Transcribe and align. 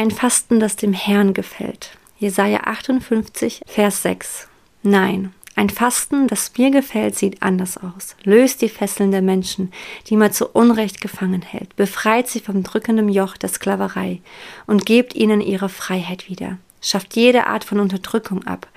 ein 0.00 0.10
Fasten, 0.10 0.60
das 0.60 0.76
dem 0.76 0.94
Herrn 0.94 1.34
gefällt. 1.34 1.90
Jesaja 2.18 2.60
58, 2.64 3.60
Vers 3.66 4.00
6. 4.00 4.48
Nein, 4.82 5.34
ein 5.56 5.68
Fasten, 5.68 6.26
das 6.26 6.52
mir 6.56 6.70
gefällt, 6.70 7.16
sieht 7.16 7.42
anders 7.42 7.76
aus. 7.76 8.16
Löst 8.24 8.62
die 8.62 8.70
Fesseln 8.70 9.10
der 9.10 9.20
Menschen, 9.20 9.70
die 10.06 10.16
man 10.16 10.32
zu 10.32 10.48
Unrecht 10.48 11.02
gefangen 11.02 11.42
hält. 11.42 11.76
Befreit 11.76 12.28
sie 12.28 12.40
vom 12.40 12.62
drückenden 12.62 13.10
Joch 13.10 13.36
der 13.36 13.50
Sklaverei 13.50 14.22
und 14.66 14.86
gebt 14.86 15.14
ihnen 15.14 15.42
ihre 15.42 15.68
Freiheit 15.68 16.30
wieder. 16.30 16.56
Schafft 16.80 17.14
jede 17.14 17.46
Art 17.46 17.64
von 17.64 17.78
Unterdrückung 17.78 18.46
ab. 18.46 18.68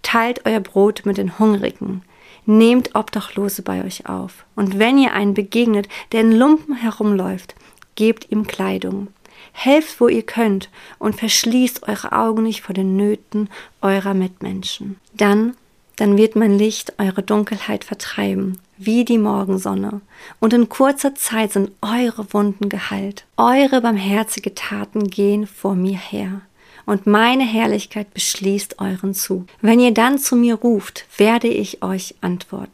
Teilt 0.00 0.46
euer 0.46 0.60
Brot 0.60 1.02
mit 1.04 1.18
den 1.18 1.38
Hungrigen. 1.38 2.00
Nehmt 2.46 2.94
Obdachlose 2.94 3.60
bei 3.60 3.84
euch 3.84 4.08
auf. 4.08 4.46
Und 4.56 4.78
wenn 4.78 4.96
ihr 4.96 5.12
einen 5.12 5.34
begegnet, 5.34 5.86
der 6.12 6.22
in 6.22 6.32
Lumpen 6.32 6.76
herumläuft, 6.76 7.56
gebt 7.94 8.32
ihm 8.32 8.46
Kleidung. 8.46 9.08
Helft, 9.52 10.00
wo 10.00 10.08
ihr 10.08 10.22
könnt, 10.22 10.68
und 10.98 11.16
verschließt 11.16 11.86
eure 11.88 12.12
Augen 12.12 12.42
nicht 12.42 12.62
vor 12.62 12.74
den 12.74 12.96
Nöten 12.96 13.48
eurer 13.80 14.14
Mitmenschen. 14.14 14.96
Dann, 15.14 15.54
dann 15.96 16.16
wird 16.16 16.36
mein 16.36 16.58
Licht 16.58 16.94
eure 16.98 17.22
Dunkelheit 17.22 17.84
vertreiben, 17.84 18.58
wie 18.78 19.04
die 19.04 19.18
Morgensonne, 19.18 20.00
und 20.40 20.52
in 20.52 20.68
kurzer 20.68 21.14
Zeit 21.14 21.52
sind 21.52 21.70
eure 21.80 22.32
Wunden 22.32 22.68
geheilt. 22.68 23.24
Eure 23.36 23.80
barmherzige 23.80 24.54
Taten 24.54 25.08
gehen 25.08 25.46
vor 25.46 25.74
mir 25.74 25.98
her 25.98 26.42
und 26.86 27.06
meine 27.06 27.44
Herrlichkeit 27.44 28.12
beschließt 28.12 28.80
euren 28.80 29.14
Zug. 29.14 29.46
Wenn 29.60 29.80
ihr 29.80 29.94
dann 29.94 30.18
zu 30.18 30.36
mir 30.36 30.56
ruft, 30.56 31.06
werde 31.16 31.48
ich 31.48 31.82
euch 31.82 32.14
antworten. 32.20 32.72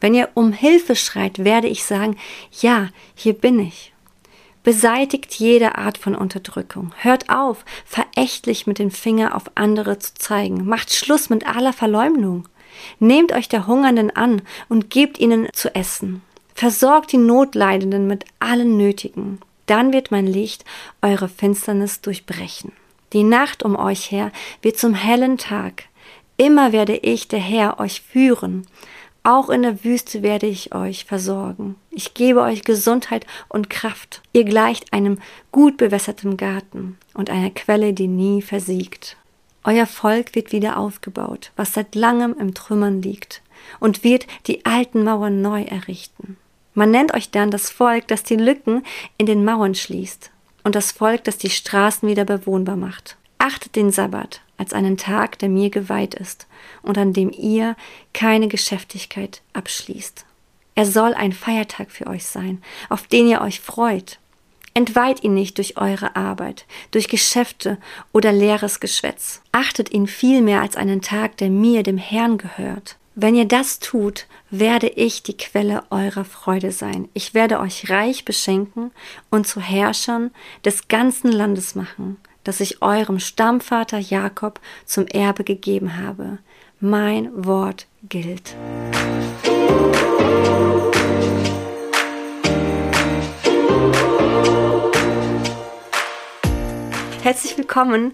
Wenn 0.00 0.14
ihr 0.14 0.28
um 0.34 0.52
Hilfe 0.52 0.96
schreit, 0.96 1.44
werde 1.44 1.68
ich 1.68 1.84
sagen, 1.84 2.16
ja, 2.60 2.88
hier 3.14 3.32
bin 3.32 3.58
ich. 3.58 3.93
Beseitigt 4.64 5.34
jede 5.34 5.76
Art 5.76 5.98
von 5.98 6.14
Unterdrückung. 6.14 6.92
Hört 6.96 7.28
auf, 7.28 7.66
verächtlich 7.84 8.66
mit 8.66 8.78
dem 8.78 8.90
Finger 8.90 9.36
auf 9.36 9.44
andere 9.54 9.98
zu 9.98 10.14
zeigen. 10.14 10.66
Macht 10.66 10.92
Schluss 10.92 11.28
mit 11.28 11.46
aller 11.46 11.74
Verleumdung. 11.74 12.48
Nehmt 12.98 13.32
euch 13.32 13.48
der 13.48 13.66
Hungernden 13.66 14.10
an 14.10 14.40
und 14.70 14.88
gebt 14.88 15.20
ihnen 15.20 15.48
zu 15.52 15.74
essen. 15.74 16.22
Versorgt 16.54 17.12
die 17.12 17.18
Notleidenden 17.18 18.06
mit 18.06 18.24
allen 18.40 18.78
Nötigen. 18.78 19.38
Dann 19.66 19.92
wird 19.92 20.10
mein 20.10 20.26
Licht 20.26 20.64
eure 21.02 21.28
Finsternis 21.28 22.00
durchbrechen. 22.00 22.72
Die 23.12 23.22
Nacht 23.22 23.62
um 23.62 23.76
euch 23.76 24.10
her 24.10 24.32
wird 24.62 24.78
zum 24.78 24.94
hellen 24.94 25.36
Tag. 25.36 25.84
Immer 26.38 26.72
werde 26.72 26.96
ich, 26.96 27.28
der 27.28 27.38
Herr, 27.38 27.80
euch 27.80 28.00
führen. 28.00 28.66
Auch 29.26 29.48
in 29.48 29.62
der 29.62 29.84
Wüste 29.84 30.22
werde 30.22 30.46
ich 30.46 30.74
euch 30.74 31.06
versorgen. 31.06 31.76
Ich 31.90 32.12
gebe 32.12 32.42
euch 32.42 32.62
Gesundheit 32.62 33.26
und 33.48 33.70
Kraft. 33.70 34.20
Ihr 34.34 34.44
gleicht 34.44 34.92
einem 34.92 35.18
gut 35.50 35.78
bewässerten 35.78 36.36
Garten 36.36 36.98
und 37.14 37.30
einer 37.30 37.48
Quelle, 37.48 37.94
die 37.94 38.06
nie 38.06 38.42
versiegt. 38.42 39.16
Euer 39.64 39.86
Volk 39.86 40.34
wird 40.34 40.52
wieder 40.52 40.76
aufgebaut, 40.76 41.52
was 41.56 41.72
seit 41.72 41.94
langem 41.94 42.36
im 42.38 42.52
Trümmern 42.52 43.00
liegt, 43.00 43.40
und 43.80 44.04
wird 44.04 44.26
die 44.46 44.66
alten 44.66 45.04
Mauern 45.04 45.40
neu 45.40 45.62
errichten. 45.62 46.36
Man 46.74 46.90
nennt 46.90 47.14
euch 47.14 47.30
dann 47.30 47.50
das 47.50 47.70
Volk, 47.70 48.06
das 48.08 48.24
die 48.24 48.36
Lücken 48.36 48.84
in 49.16 49.24
den 49.24 49.42
Mauern 49.42 49.74
schließt 49.74 50.32
und 50.64 50.74
das 50.74 50.92
Volk, 50.92 51.24
das 51.24 51.38
die 51.38 51.48
Straßen 51.48 52.06
wieder 52.06 52.26
bewohnbar 52.26 52.76
macht. 52.76 53.16
Achtet 53.38 53.74
den 53.74 53.90
Sabbat 53.90 54.42
als 54.56 54.72
einen 54.72 54.96
Tag, 54.96 55.38
der 55.38 55.48
mir 55.48 55.70
geweiht 55.70 56.14
ist 56.14 56.46
und 56.82 56.98
an 56.98 57.12
dem 57.12 57.30
ihr 57.30 57.76
keine 58.12 58.48
Geschäftigkeit 58.48 59.42
abschließt. 59.52 60.24
Er 60.74 60.86
soll 60.86 61.14
ein 61.14 61.32
Feiertag 61.32 61.90
für 61.90 62.06
euch 62.06 62.26
sein, 62.26 62.62
auf 62.88 63.06
den 63.06 63.28
ihr 63.28 63.40
euch 63.40 63.60
freut. 63.60 64.18
Entweiht 64.76 65.22
ihn 65.22 65.34
nicht 65.34 65.58
durch 65.58 65.76
eure 65.76 66.16
Arbeit, 66.16 66.66
durch 66.90 67.08
Geschäfte 67.08 67.78
oder 68.12 68.32
leeres 68.32 68.80
Geschwätz. 68.80 69.40
Achtet 69.52 69.92
ihn 69.92 70.08
vielmehr 70.08 70.62
als 70.62 70.74
einen 70.74 71.00
Tag, 71.00 71.36
der 71.36 71.48
mir, 71.48 71.84
dem 71.84 71.98
Herrn, 71.98 72.38
gehört. 72.38 72.96
Wenn 73.14 73.36
ihr 73.36 73.44
das 73.44 73.78
tut, 73.78 74.26
werde 74.50 74.88
ich 74.88 75.22
die 75.22 75.36
Quelle 75.36 75.84
eurer 75.90 76.24
Freude 76.24 76.72
sein. 76.72 77.08
Ich 77.14 77.32
werde 77.32 77.60
euch 77.60 77.88
reich 77.88 78.24
beschenken 78.24 78.90
und 79.30 79.46
zu 79.46 79.60
Herrschern 79.60 80.32
des 80.64 80.88
ganzen 80.88 81.30
Landes 81.30 81.76
machen, 81.76 82.16
das 82.44 82.60
ich 82.60 82.82
eurem 82.82 83.18
Stammvater 83.18 83.98
Jakob 83.98 84.60
zum 84.86 85.06
Erbe 85.06 85.44
gegeben 85.44 85.96
habe. 85.96 86.38
Mein 86.78 87.30
Wort 87.44 87.86
gilt. 88.08 88.54
Herzlich 97.22 97.56
willkommen 97.56 98.12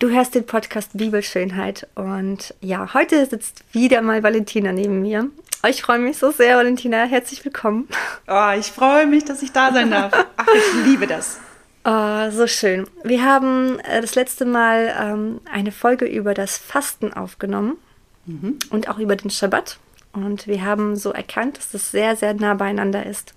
Du 0.00 0.10
hörst 0.10 0.34
den 0.34 0.44
Podcast 0.44 0.90
Bibelschönheit 0.94 1.86
und 1.94 2.52
ja, 2.60 2.92
heute 2.94 3.24
sitzt 3.26 3.62
wieder 3.72 4.02
mal 4.02 4.22
Valentina 4.22 4.72
neben 4.72 5.00
mir. 5.00 5.30
Ich 5.66 5.82
freue 5.82 5.98
mich 5.98 6.18
so 6.18 6.30
sehr, 6.30 6.56
Valentina. 6.56 7.04
Herzlich 7.04 7.44
willkommen. 7.44 7.88
Oh, 8.26 8.50
ich 8.58 8.66
freue 8.66 9.06
mich, 9.06 9.24
dass 9.24 9.42
ich 9.42 9.52
da 9.52 9.72
sein 9.72 9.90
darf. 9.92 10.12
Ach, 10.36 10.46
ich 10.46 10.84
liebe 10.84 11.06
das. 11.06 11.40
Oh, 11.86 12.30
so 12.30 12.46
schön. 12.46 12.86
Wir 13.02 13.24
haben 13.24 13.78
äh, 13.80 14.00
das 14.00 14.14
letzte 14.14 14.46
Mal 14.46 14.94
ähm, 14.98 15.40
eine 15.50 15.70
Folge 15.70 16.06
über 16.06 16.32
das 16.32 16.56
Fasten 16.56 17.12
aufgenommen 17.12 17.76
mhm. 18.24 18.58
und 18.70 18.88
auch 18.88 18.98
über 18.98 19.16
den 19.16 19.28
Schabbat. 19.28 19.78
Und 20.14 20.46
wir 20.46 20.64
haben 20.64 20.96
so 20.96 21.12
erkannt, 21.12 21.58
dass 21.58 21.72
das 21.72 21.90
sehr, 21.90 22.16
sehr 22.16 22.32
nah 22.32 22.54
beieinander 22.54 23.04
ist. 23.04 23.34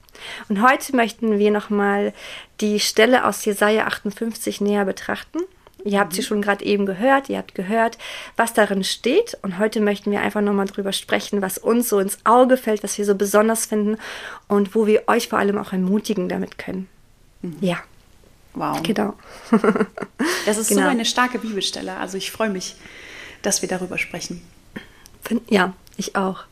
Und 0.47 0.61
heute 0.61 0.95
möchten 0.95 1.39
wir 1.39 1.51
nochmal 1.51 2.13
die 2.61 2.79
Stelle 2.79 3.25
aus 3.25 3.43
Jesaja 3.43 3.85
58 3.85 4.61
näher 4.61 4.85
betrachten. 4.85 5.39
Ihr 5.83 5.99
habt 5.99 6.13
sie 6.13 6.23
schon 6.23 6.41
gerade 6.41 6.65
eben 6.65 6.85
gehört, 6.85 7.29
ihr 7.29 7.37
habt 7.37 7.53
gehört, 7.53 7.97
was 8.35 8.53
darin 8.53 8.83
steht. 8.83 9.37
Und 9.41 9.59
heute 9.59 9.81
möchten 9.81 10.11
wir 10.11 10.21
einfach 10.21 10.41
nochmal 10.41 10.65
drüber 10.67 10.93
sprechen, 10.93 11.41
was 11.41 11.57
uns 11.57 11.89
so 11.89 11.99
ins 11.99 12.19
Auge 12.23 12.55
fällt, 12.55 12.83
was 12.83 12.97
wir 12.97 13.05
so 13.05 13.15
besonders 13.15 13.65
finden 13.65 13.97
und 14.47 14.73
wo 14.73 14.87
wir 14.87 15.03
euch 15.07 15.27
vor 15.27 15.39
allem 15.39 15.57
auch 15.57 15.73
ermutigen 15.73 16.29
damit 16.29 16.57
können. 16.57 16.87
Mhm. 17.41 17.57
Ja. 17.59 17.77
Wow. 18.57 18.81
Genau. 18.81 19.13
das 20.45 20.57
ist 20.57 20.69
genau. 20.69 20.81
so 20.81 20.87
eine 20.87 21.05
starke 21.05 21.39
Bibelstelle. 21.39 21.95
Also 21.97 22.17
ich 22.17 22.31
freue 22.31 22.49
mich, 22.49 22.75
dass 23.41 23.61
wir 23.61 23.69
darüber 23.69 23.97
sprechen. 23.97 24.41
Ja, 25.47 25.73
ich 25.97 26.15
auch. 26.15 26.43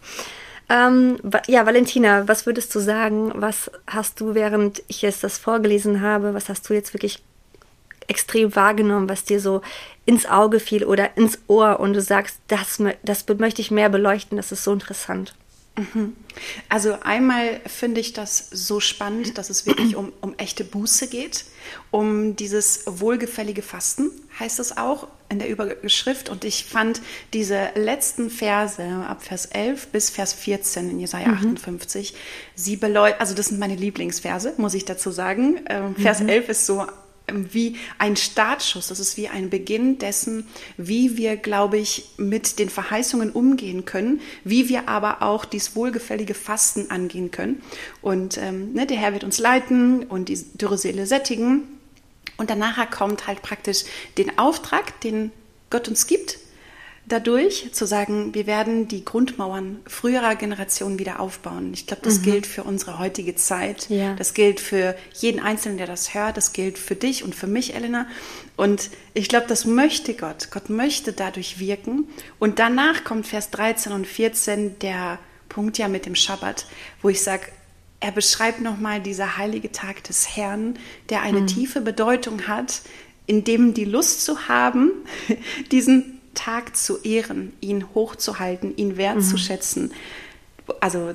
Ähm, 0.69 1.17
ja, 1.47 1.65
Valentina, 1.65 2.27
was 2.27 2.45
würdest 2.45 2.73
du 2.75 2.79
sagen? 2.79 3.31
Was 3.35 3.71
hast 3.87 4.19
du, 4.19 4.35
während 4.35 4.83
ich 4.87 5.01
jetzt 5.01 5.23
das 5.23 5.37
vorgelesen 5.37 6.01
habe, 6.01 6.33
was 6.33 6.49
hast 6.49 6.67
du 6.69 6.73
jetzt 6.73 6.93
wirklich 6.93 7.21
extrem 8.07 8.55
wahrgenommen, 8.55 9.09
was 9.09 9.23
dir 9.23 9.39
so 9.39 9.61
ins 10.05 10.25
Auge 10.27 10.59
fiel 10.59 10.83
oder 10.83 11.17
ins 11.17 11.39
Ohr 11.47 11.79
und 11.79 11.93
du 11.93 12.01
sagst, 12.01 12.37
das, 12.47 12.81
das 13.03 13.25
möchte 13.39 13.61
ich 13.61 13.71
mehr 13.71 13.89
beleuchten, 13.89 14.37
das 14.37 14.51
ist 14.51 14.63
so 14.63 14.73
interessant? 14.73 15.33
Also 16.69 16.97
einmal 17.01 17.59
finde 17.65 18.01
ich 18.01 18.13
das 18.13 18.49
so 18.51 18.79
spannend, 18.79 19.37
dass 19.37 19.49
es 19.49 19.65
wirklich 19.65 19.95
um, 19.95 20.11
um 20.21 20.33
echte 20.37 20.63
Buße 20.63 21.07
geht, 21.07 21.45
um 21.91 22.35
dieses 22.35 22.83
wohlgefällige 22.85 23.61
Fasten, 23.61 24.11
heißt 24.39 24.59
es 24.59 24.77
auch 24.77 25.07
in 25.29 25.39
der 25.39 25.49
Überschrift. 25.49 26.29
Und 26.29 26.45
ich 26.45 26.65
fand 26.65 27.01
diese 27.33 27.69
letzten 27.75 28.29
Verse 28.29 28.83
ab 28.83 29.23
Vers 29.23 29.47
11 29.47 29.87
bis 29.87 30.09
Vers 30.09 30.33
14 30.33 30.89
in 30.89 30.99
Jesaja 30.99 31.27
mhm. 31.27 31.35
58, 31.35 32.15
sie 32.55 32.75
beleuchten, 32.77 33.19
also 33.19 33.35
das 33.35 33.47
sind 33.47 33.59
meine 33.59 33.75
Lieblingsverse, 33.75 34.53
muss 34.57 34.73
ich 34.73 34.85
dazu 34.85 35.11
sagen. 35.11 35.61
Ähm, 35.69 35.95
Vers 35.95 36.21
mhm. 36.21 36.29
11 36.29 36.49
ist 36.49 36.65
so 36.65 36.85
wie 37.31 37.77
ein 37.97 38.15
Startschuss, 38.15 38.87
das 38.87 38.99
ist 38.99 39.17
wie 39.17 39.27
ein 39.27 39.49
Beginn 39.49 39.97
dessen, 39.97 40.47
wie 40.77 41.17
wir, 41.17 41.37
glaube 41.37 41.77
ich, 41.77 42.09
mit 42.17 42.59
den 42.59 42.69
Verheißungen 42.69 43.31
umgehen 43.31 43.85
können, 43.85 44.21
wie 44.43 44.69
wir 44.69 44.87
aber 44.87 45.21
auch 45.21 45.45
dieses 45.45 45.75
wohlgefällige 45.75 46.33
Fasten 46.33 46.91
angehen 46.91 47.31
können. 47.31 47.61
Und 48.01 48.37
ähm, 48.37 48.73
ne, 48.73 48.85
der 48.85 48.97
Herr 48.97 49.13
wird 49.13 49.23
uns 49.23 49.39
leiten 49.39 50.03
und 50.03 50.29
die 50.29 50.43
dürre 50.53 50.77
Seele 50.77 51.07
sättigen. 51.07 51.63
Und 52.37 52.49
danach 52.49 52.89
kommt 52.91 53.27
halt 53.27 53.41
praktisch 53.41 53.85
den 54.17 54.37
Auftrag, 54.37 54.99
den 55.01 55.31
Gott 55.69 55.87
uns 55.87 56.07
gibt, 56.07 56.37
dadurch 57.07 57.69
zu 57.71 57.85
sagen, 57.85 58.33
wir 58.33 58.47
werden 58.47 58.87
die 58.87 59.05
Grundmauern 59.05 59.79
früherer 59.87 60.35
Generationen 60.35 60.97
wieder 60.97 61.19
aufbauen. 61.19 61.71
Ich 61.73 61.87
glaube, 61.87 62.01
das 62.03 62.19
mhm. 62.19 62.23
gilt 62.23 62.47
für 62.47 62.63
unsere 62.63 62.99
heutige 62.99 63.35
Zeit. 63.35 63.89
Ja. 63.89 64.15
Das 64.15 64.33
gilt 64.33 64.59
für 64.59 64.95
jeden 65.13 65.39
Einzelnen, 65.39 65.77
der 65.77 65.87
das 65.87 66.13
hört. 66.13 66.37
Das 66.37 66.53
gilt 66.53 66.77
für 66.77 66.95
dich 66.95 67.23
und 67.23 67.35
für 67.35 67.47
mich, 67.47 67.75
Elena. 67.75 68.07
Und 68.55 68.89
ich 69.13 69.29
glaube, 69.29 69.45
das 69.47 69.65
möchte 69.65 70.13
Gott. 70.15 70.49
Gott 70.51 70.69
möchte 70.69 71.13
dadurch 71.13 71.59
wirken. 71.59 72.07
Und 72.39 72.59
danach 72.59 73.03
kommt 73.03 73.27
Vers 73.27 73.51
13 73.51 73.91
und 73.91 74.07
14, 74.07 74.79
der 74.79 75.19
Punkt 75.49 75.77
ja 75.77 75.87
mit 75.87 76.05
dem 76.05 76.15
Schabbat, 76.15 76.65
wo 77.01 77.09
ich 77.09 77.21
sage, 77.21 77.43
er 77.99 78.11
beschreibt 78.11 78.61
nochmal 78.61 78.99
dieser 78.99 79.37
heilige 79.37 79.71
Tag 79.71 80.03
des 80.03 80.35
Herrn, 80.35 80.77
der 81.09 81.21
eine 81.21 81.41
mhm. 81.41 81.47
tiefe 81.47 81.81
Bedeutung 81.81 82.47
hat, 82.47 82.81
in 83.25 83.43
dem 83.43 83.73
die 83.73 83.85
Lust 83.85 84.25
zu 84.25 84.47
haben, 84.47 84.91
diesen 85.71 86.14
Tag 86.35 86.77
zu 86.77 87.01
ehren, 87.01 87.53
ihn 87.61 87.85
hochzuhalten, 87.95 88.75
ihn 88.77 88.97
wertzuschätzen. 88.97 89.85
Mhm. 89.85 90.73
Also 90.79 91.13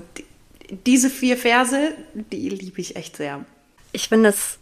diese 0.86 1.10
vier 1.10 1.36
Verse, 1.36 1.92
die 2.14 2.48
liebe 2.48 2.80
ich 2.80 2.96
echt 2.96 3.16
sehr. 3.16 3.44
Ich 3.92 4.08
finde 4.08 4.30
es 4.30 4.58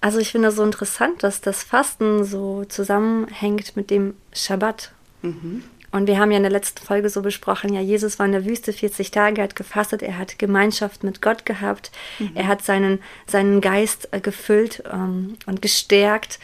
Also 0.00 0.18
ich 0.18 0.32
finde 0.32 0.48
das 0.48 0.56
so 0.56 0.64
interessant, 0.64 1.22
dass 1.22 1.40
das 1.40 1.62
Fasten 1.62 2.24
so 2.24 2.64
zusammenhängt 2.64 3.76
mit 3.76 3.90
dem 3.90 4.14
Schabbat. 4.32 4.92
Mhm. 5.22 5.62
Und 5.92 6.06
wir 6.06 6.18
haben 6.18 6.30
ja 6.30 6.38
in 6.38 6.42
der 6.42 6.50
letzten 6.50 6.84
Folge 6.84 7.10
so 7.10 7.20
besprochen, 7.20 7.74
ja, 7.74 7.80
Jesus 7.82 8.18
war 8.18 8.24
in 8.24 8.32
der 8.32 8.46
Wüste 8.46 8.72
40 8.72 9.10
Tage, 9.10 9.42
hat 9.42 9.54
gefastet, 9.54 10.02
er 10.02 10.16
hat 10.16 10.38
Gemeinschaft 10.38 11.04
mit 11.04 11.20
Gott 11.20 11.44
gehabt, 11.44 11.92
mhm. 12.18 12.30
er 12.34 12.46
hat 12.48 12.64
seinen, 12.64 12.98
seinen 13.26 13.60
Geist 13.60 14.08
äh, 14.10 14.20
gefüllt 14.20 14.82
ähm, 14.90 15.36
und 15.44 15.60
gestärkt. 15.60 16.38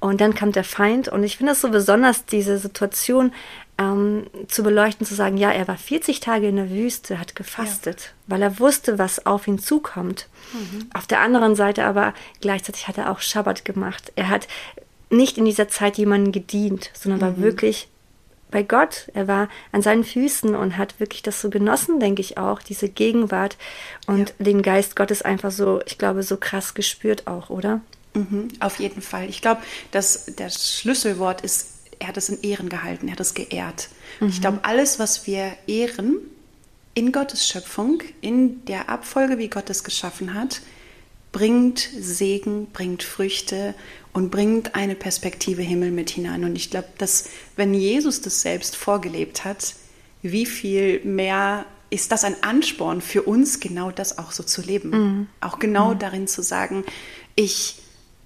Und 0.00 0.20
dann 0.20 0.34
kam 0.34 0.52
der 0.52 0.64
Feind. 0.64 1.08
Und 1.08 1.22
ich 1.22 1.36
finde 1.36 1.52
es 1.52 1.60
so 1.60 1.68
besonders, 1.68 2.24
diese 2.24 2.58
Situation 2.58 3.32
ähm, 3.78 4.26
zu 4.48 4.62
beleuchten, 4.62 5.06
zu 5.06 5.14
sagen, 5.14 5.36
ja, 5.36 5.50
er 5.50 5.68
war 5.68 5.76
40 5.76 6.20
Tage 6.20 6.48
in 6.48 6.56
der 6.56 6.70
Wüste, 6.70 7.18
hat 7.18 7.36
gefastet, 7.36 8.00
ja. 8.00 8.10
weil 8.34 8.42
er 8.42 8.58
wusste, 8.58 8.98
was 8.98 9.26
auf 9.26 9.46
ihn 9.46 9.58
zukommt. 9.58 10.28
Mhm. 10.52 10.90
Auf 10.94 11.06
der 11.06 11.20
anderen 11.20 11.54
Seite 11.54 11.84
aber 11.84 12.14
gleichzeitig 12.40 12.88
hat 12.88 12.98
er 12.98 13.10
auch 13.10 13.20
Schabbat 13.20 13.64
gemacht. 13.64 14.12
Er 14.16 14.28
hat 14.28 14.48
nicht 15.10 15.38
in 15.38 15.44
dieser 15.44 15.68
Zeit 15.68 15.98
jemanden 15.98 16.32
gedient, 16.32 16.90
sondern 16.94 17.20
mhm. 17.20 17.24
war 17.24 17.42
wirklich 17.42 17.88
bei 18.50 18.62
Gott. 18.62 19.10
Er 19.14 19.28
war 19.28 19.48
an 19.72 19.82
seinen 19.82 20.04
Füßen 20.04 20.54
und 20.54 20.76
hat 20.76 20.98
wirklich 21.00 21.22
das 21.22 21.40
so 21.40 21.50
genossen, 21.50 22.00
denke 22.00 22.20
ich 22.20 22.38
auch, 22.38 22.62
diese 22.62 22.88
Gegenwart 22.88 23.56
und 24.06 24.30
ja. 24.30 24.44
den 24.44 24.62
Geist 24.62 24.96
Gottes 24.96 25.22
einfach 25.22 25.50
so, 25.50 25.80
ich 25.86 25.98
glaube, 25.98 26.22
so 26.22 26.36
krass 26.36 26.74
gespürt 26.74 27.26
auch, 27.26 27.50
oder? 27.50 27.80
Mhm, 28.14 28.48
auf 28.60 28.78
jeden 28.80 29.02
Fall. 29.02 29.28
Ich 29.28 29.40
glaube, 29.40 29.62
dass 29.90 30.26
das 30.36 30.78
Schlüsselwort 30.78 31.42
ist, 31.42 31.66
er 31.98 32.08
hat 32.08 32.16
es 32.16 32.28
in 32.28 32.40
Ehren 32.42 32.68
gehalten, 32.68 33.08
er 33.08 33.12
hat 33.12 33.20
es 33.20 33.34
geehrt. 33.34 33.88
Mhm. 34.20 34.28
Ich 34.28 34.40
glaube, 34.40 34.60
alles, 34.62 34.98
was 34.98 35.26
wir 35.26 35.52
ehren 35.66 36.16
in 36.94 37.12
Gottes 37.12 37.46
Schöpfung, 37.46 38.02
in 38.20 38.64
der 38.64 38.88
Abfolge, 38.88 39.38
wie 39.38 39.48
Gott 39.48 39.70
es 39.70 39.84
geschaffen 39.84 40.34
hat, 40.34 40.60
bringt 41.32 41.78
Segen, 41.78 42.66
bringt 42.72 43.02
Früchte 43.02 43.74
und 44.12 44.30
bringt 44.30 44.74
eine 44.74 44.96
Perspektive 44.96 45.62
Himmel 45.62 45.92
mit 45.92 46.10
hinein. 46.10 46.44
Und 46.44 46.56
ich 46.56 46.70
glaube, 46.70 46.88
dass 46.98 47.26
wenn 47.54 47.74
Jesus 47.74 48.20
das 48.20 48.42
selbst 48.42 48.74
vorgelebt 48.74 49.44
hat, 49.44 49.74
wie 50.22 50.46
viel 50.46 51.00
mehr 51.04 51.64
ist 51.90 52.12
das 52.12 52.24
ein 52.24 52.42
Ansporn 52.42 53.00
für 53.00 53.22
uns, 53.22 53.60
genau 53.60 53.90
das 53.90 54.18
auch 54.18 54.32
so 54.32 54.42
zu 54.42 54.62
leben. 54.62 54.90
Mhm. 54.90 55.26
Auch 55.40 55.58
genau 55.58 55.94
mhm. 55.94 55.98
darin 55.98 56.26
zu 56.28 56.42
sagen, 56.42 56.84
ich 57.34 57.76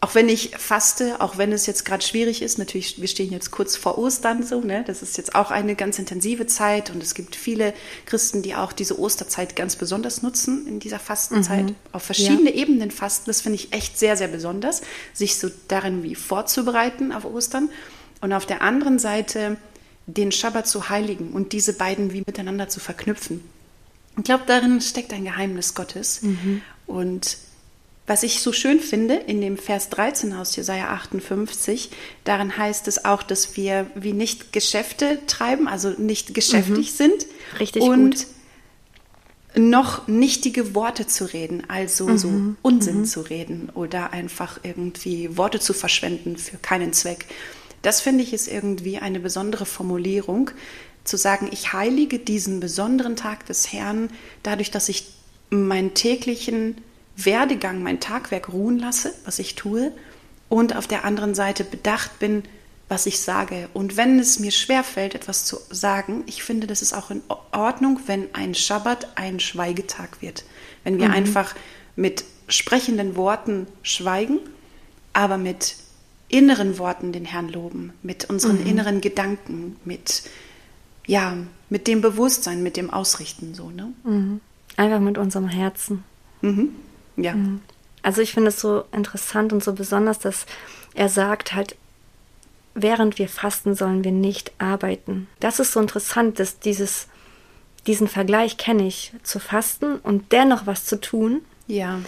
auch 0.05 0.15
wenn 0.15 0.29
ich 0.29 0.51
faste, 0.59 1.19
auch 1.23 1.39
wenn 1.39 1.51
es 1.51 1.65
jetzt 1.65 1.87
gerade 1.87 2.05
schwierig 2.05 2.43
ist, 2.43 2.59
natürlich, 2.59 3.01
wir 3.01 3.09
stehen 3.09 3.33
jetzt 3.33 3.51
kurz 3.51 3.75
vor 3.75 3.97
Ostern 3.97 4.43
so, 4.43 4.61
ne? 4.61 4.85
Das 4.87 5.01
ist 5.01 5.17
jetzt 5.17 5.35
auch 5.35 5.51
eine 5.51 5.77
ganz 5.77 5.99
intensive 5.99 6.47
Zeit 6.47 6.91
und 6.91 7.03
es 7.03 7.15
gibt 7.15 7.35
viele 7.35 7.73
Christen, 8.05 8.43
die 8.43 8.55
auch 8.55 8.75
diese 8.75 9.01
Osterzeit 9.01 9.57
ganz 9.57 9.77
besonders 9.77 10.21
nutzen 10.21 10.67
in 10.67 10.79
dieser 10.79 10.99
Fastenzeit. 10.99 11.71
Mhm. 11.71 11.77
Auf 11.93 12.03
verschiedene 12.03 12.55
ja. 12.55 12.57
Ebenen 12.57 12.91
fasten, 12.91 13.25
das 13.29 13.41
finde 13.41 13.57
ich 13.57 13.73
echt 13.73 13.99
sehr, 13.99 14.19
sehr 14.19 14.29
besonders, 14.29 14.83
sich 15.15 15.39
so 15.39 15.49
darin 15.69 16.03
wie 16.03 16.17
vorzubereiten 16.17 17.11
auf 17.11 17.25
Ostern. 17.25 17.71
Und 18.21 18.35
auf 18.35 18.45
der 18.45 18.61
anderen 18.61 18.99
Seite 18.99 19.57
den 20.07 20.33
Schabbat 20.33 20.67
zu 20.67 20.91
heiligen 20.91 21.33
und 21.33 21.55
diese 21.55 21.73
beiden 21.73 22.13
wie 22.13 22.25
miteinander 22.27 22.69
zu 22.69 22.79
verknüpfen. 22.79 23.41
Ich 24.19 24.25
glaube, 24.25 24.45
darin 24.47 24.83
steckt 24.83 25.15
ein 25.15 25.25
Geheimnis 25.25 25.75
Gottes. 25.75 26.21
Mhm. 26.21 26.61
Und 26.87 27.39
was 28.07 28.23
ich 28.23 28.41
so 28.41 28.53
schön 28.53 28.81
finde 28.81 29.15
in 29.15 29.41
dem 29.41 29.57
Vers 29.57 29.89
13 29.89 30.35
aus 30.35 30.55
Jesaja 30.57 30.89
58, 30.91 31.91
darin 32.25 32.57
heißt 32.57 32.87
es 32.87 33.05
auch, 33.05 33.23
dass 33.23 33.57
wir 33.57 33.87
wie 33.95 34.13
nicht 34.13 34.53
Geschäfte 34.53 35.19
treiben, 35.27 35.69
also 35.69 35.91
nicht 35.91 36.35
geschäftig 36.35 36.93
mhm. 36.93 36.97
sind. 36.97 37.27
Richtig 37.59 37.83
und 37.83 38.17
gut. 38.17 38.27
noch 39.57 40.07
nichtige 40.07 40.75
Worte 40.75 41.07
zu 41.07 41.33
reden, 41.33 41.63
also 41.69 42.09
mhm. 42.09 42.19
so 42.19 42.31
Unsinn 42.61 43.01
mhm. 43.01 43.05
zu 43.07 43.23
reden 43.23 43.71
oder 43.73 44.13
einfach 44.13 44.61
irgendwie 44.63 45.37
Worte 45.39 45.61
zu 45.61 45.73
verschwenden 45.73 46.37
für 46.37 46.59
keinen 46.59 46.93
Zweck. 46.93 47.25
Das 47.81 48.03
finde 48.03 48.23
ich 48.23 48.35
ist 48.35 48.49
irgendwie 48.49 48.99
eine 48.99 49.21
besondere 49.21 49.67
Formulierung, 49.67 50.51
zu 51.05 51.17
sagen, 51.19 51.49
ich 51.53 51.73
heilige 51.73 52.19
diesen 52.19 52.61
besonderen 52.61 53.17
Tag 53.17 53.47
des 53.47 53.73
Herrn 53.73 54.09
dadurch, 54.43 54.71
dass 54.71 54.89
ich 54.89 55.07
meinen 55.51 55.95
täglichen 55.95 56.77
Werdegang, 57.17 57.83
mein 57.83 58.01
Tagwerk 58.01 58.53
ruhen 58.53 58.79
lasse, 58.79 59.13
was 59.25 59.39
ich 59.39 59.55
tue, 59.55 59.93
und 60.49 60.77
auf 60.77 60.87
der 60.87 61.05
anderen 61.05 61.35
Seite 61.35 61.65
bedacht 61.65 62.19
bin, 62.19 62.43
was 62.89 63.07
ich 63.07 63.21
sage. 63.21 63.69
Und 63.73 63.97
wenn 63.97 64.19
es 64.19 64.39
mir 64.39 64.51
schwerfällt, 64.51 65.15
etwas 65.15 65.45
zu 65.45 65.57
sagen, 65.71 66.23
ich 66.27 66.43
finde, 66.43 66.67
das 66.67 66.83
ist 66.83 66.93
auch 66.93 67.11
in 67.11 67.23
Ordnung, 67.53 68.01
wenn 68.07 68.35
ein 68.35 68.55
Schabbat 68.55 69.17
ein 69.17 69.41
Schweigetag 69.41 70.21
wird. 70.21 70.45
Wenn 70.85 70.99
wir 70.99 71.09
mhm. 71.09 71.15
einfach 71.15 71.55
mit 71.97 72.25
sprechenden 72.47 73.17
Worten 73.17 73.67
schweigen, 73.83 74.39
aber 75.13 75.39
mit 75.39 75.77
inneren 76.29 76.79
Worten 76.79 77.13
den 77.13 77.25
Herrn 77.25 77.49
loben, 77.49 77.93
mit 78.03 78.29
unseren 78.29 78.61
mhm. 78.61 78.67
inneren 78.67 79.01
Gedanken, 79.01 79.77
mit 79.85 80.25
ja, 81.07 81.37
mit 81.69 81.87
dem 81.87 82.01
Bewusstsein, 82.01 82.63
mit 82.63 82.77
dem 82.77 82.91
Ausrichten 82.91 83.55
so, 83.55 83.71
ne? 83.71 83.93
Mhm. 84.05 84.41
Einfach 84.77 85.01
mit 85.01 85.19
unserem 85.19 85.49
Herzen. 85.49 86.03
Mhm. 86.41 86.71
Ja. 87.17 87.35
Mhm. 87.35 87.61
Also 88.03 88.21
ich 88.21 88.33
finde 88.33 88.49
es 88.49 88.61
so 88.61 88.85
interessant 88.93 89.53
und 89.53 89.65
so 89.65 89.73
besonders, 89.73 90.19
dass 90.19 90.47
er 90.95 91.09
sagt 91.09 91.55
halt, 91.55 91.77
während 92.75 93.19
wir 93.19 93.29
fasten, 93.29 93.75
sollen 93.75 94.05
wir 94.05 94.13
nicht 94.13 94.53
arbeiten. 94.59 95.29
Das 95.41 95.59
ist 95.59 95.73
so 95.73 95.81
interessant, 95.81 96.39
dass 96.39 96.59
dieses, 96.59 97.09
diesen 97.87 98.09
Vergleich 98.09 98.57
kenne 98.57 98.87
ich, 98.87 99.13
zu 99.23 99.39
fasten 99.39 99.97
und 99.97 100.33
dennoch 100.33 100.67
was 100.67 100.85
zu 100.85 101.01
tun. 101.01 101.43
Ja. 101.67 102.01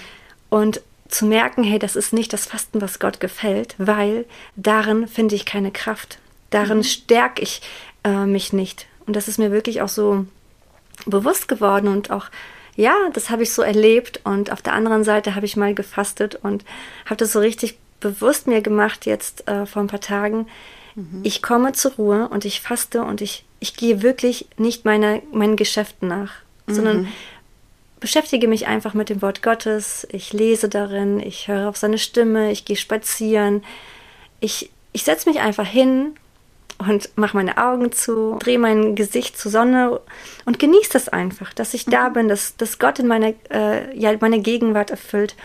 Und 0.51 0.83
zu 1.09 1.25
merken, 1.25 1.63
hey, 1.63 1.79
das 1.79 1.97
ist 1.97 2.13
nicht 2.13 2.33
das 2.33 2.47
Fasten, 2.47 2.81
was 2.81 2.99
Gott 2.99 3.21
gefällt, 3.21 3.75
weil 3.79 4.27
darin 4.57 5.07
finde 5.07 5.35
ich 5.35 5.47
keine 5.47 5.71
Kraft. 5.71 6.19
Darin 6.51 6.79
mhm. 6.79 6.85
stärke 6.85 7.43
ich 7.43 7.63
äh, 8.05 8.27
mich 8.27 8.53
nicht. 8.53 8.87
Und 9.07 9.15
das 9.17 9.29
ist 9.29 9.39
mir 9.39 9.53
wirklich 9.53 9.83
auch 9.83 9.89
so 9.89 10.27
bewusst 11.07 11.49
geworden 11.49 11.89
und 11.89 12.11
auch 12.11 12.27
ja, 12.77 12.95
das 13.13 13.31
habe 13.31 13.43
ich 13.43 13.53
so 13.53 13.63
erlebt 13.63 14.21
und 14.25 14.53
auf 14.53 14.63
der 14.63 14.75
anderen 14.75 15.03
Seite 15.03 15.35
habe 15.35 15.47
ich 15.47 15.57
mal 15.57 15.75
gefastet 15.75 16.39
und 16.43 16.65
habe 17.07 17.17
das 17.17 17.33
so 17.33 17.41
richtig 17.41 17.79
bewusst 18.01 18.47
mir 18.47 18.61
gemacht 18.61 19.07
jetzt 19.07 19.49
äh, 19.49 19.65
vor 19.67 19.83
ein 19.83 19.89
paar 19.89 20.01
Tagen. 20.01 20.47
Mhm. 20.95 21.21
Ich 21.23 21.43
komme 21.43 21.73
zur 21.73 21.93
Ruhe 21.93 22.29
und 22.29 22.45
ich 22.45 22.61
faste 22.61 23.03
und 23.03 23.23
ich, 23.23 23.45
ich 23.61 23.77
gehe 23.77 24.03
wirklich 24.03 24.47
nicht 24.59 24.85
meiner, 24.85 25.21
meinen 25.33 25.57
Geschäften 25.57 26.09
nach, 26.09 26.35
mhm. 26.67 26.75
sondern 26.75 27.09
beschäftige 27.99 28.47
mich 28.47 28.67
einfach 28.67 28.93
mit 28.93 29.09
dem 29.09 29.23
Wort 29.23 29.43
Gottes. 29.43 30.07
Ich 30.13 30.35
lese 30.35 30.69
darin, 30.69 31.19
ich 31.19 31.49
höre 31.49 31.71
auf 31.71 31.79
seine 31.79 31.99
Stimme, 31.99 32.53
ich 32.53 32.67
gehe 32.67 32.77
spazieren. 32.77 33.65
Ich, 34.41 34.71
ich 34.93 35.05
setze 35.05 35.31
mich 35.31 35.41
einfach 35.41 35.67
hin 35.67 36.15
und 36.79 37.11
mache 37.17 37.37
meine 37.37 37.57
Augen 37.59 37.93
zu, 37.93 38.37
drehe 38.39 38.59
mein 38.59 38.95
Gesicht 38.95 39.39
zur 39.39 39.51
Sonne 39.51 40.01
und 40.45 40.59
genieße 40.59 40.93
das 40.93 41.09
einfach, 41.09 41.53
dass 41.55 41.75
ich 41.75 41.87
da 41.87 42.09
mhm. 42.09 42.13
bin, 42.13 42.29
dass, 42.29 42.57
dass 42.57 42.79
Gott 42.79 42.99
in 42.99 43.07
meiner, 43.07 43.33
äh, 43.51 43.97
ja, 43.99 44.15
meine 44.21 44.41
Gegenwart 44.41 44.91
erfüllt. 44.91 45.37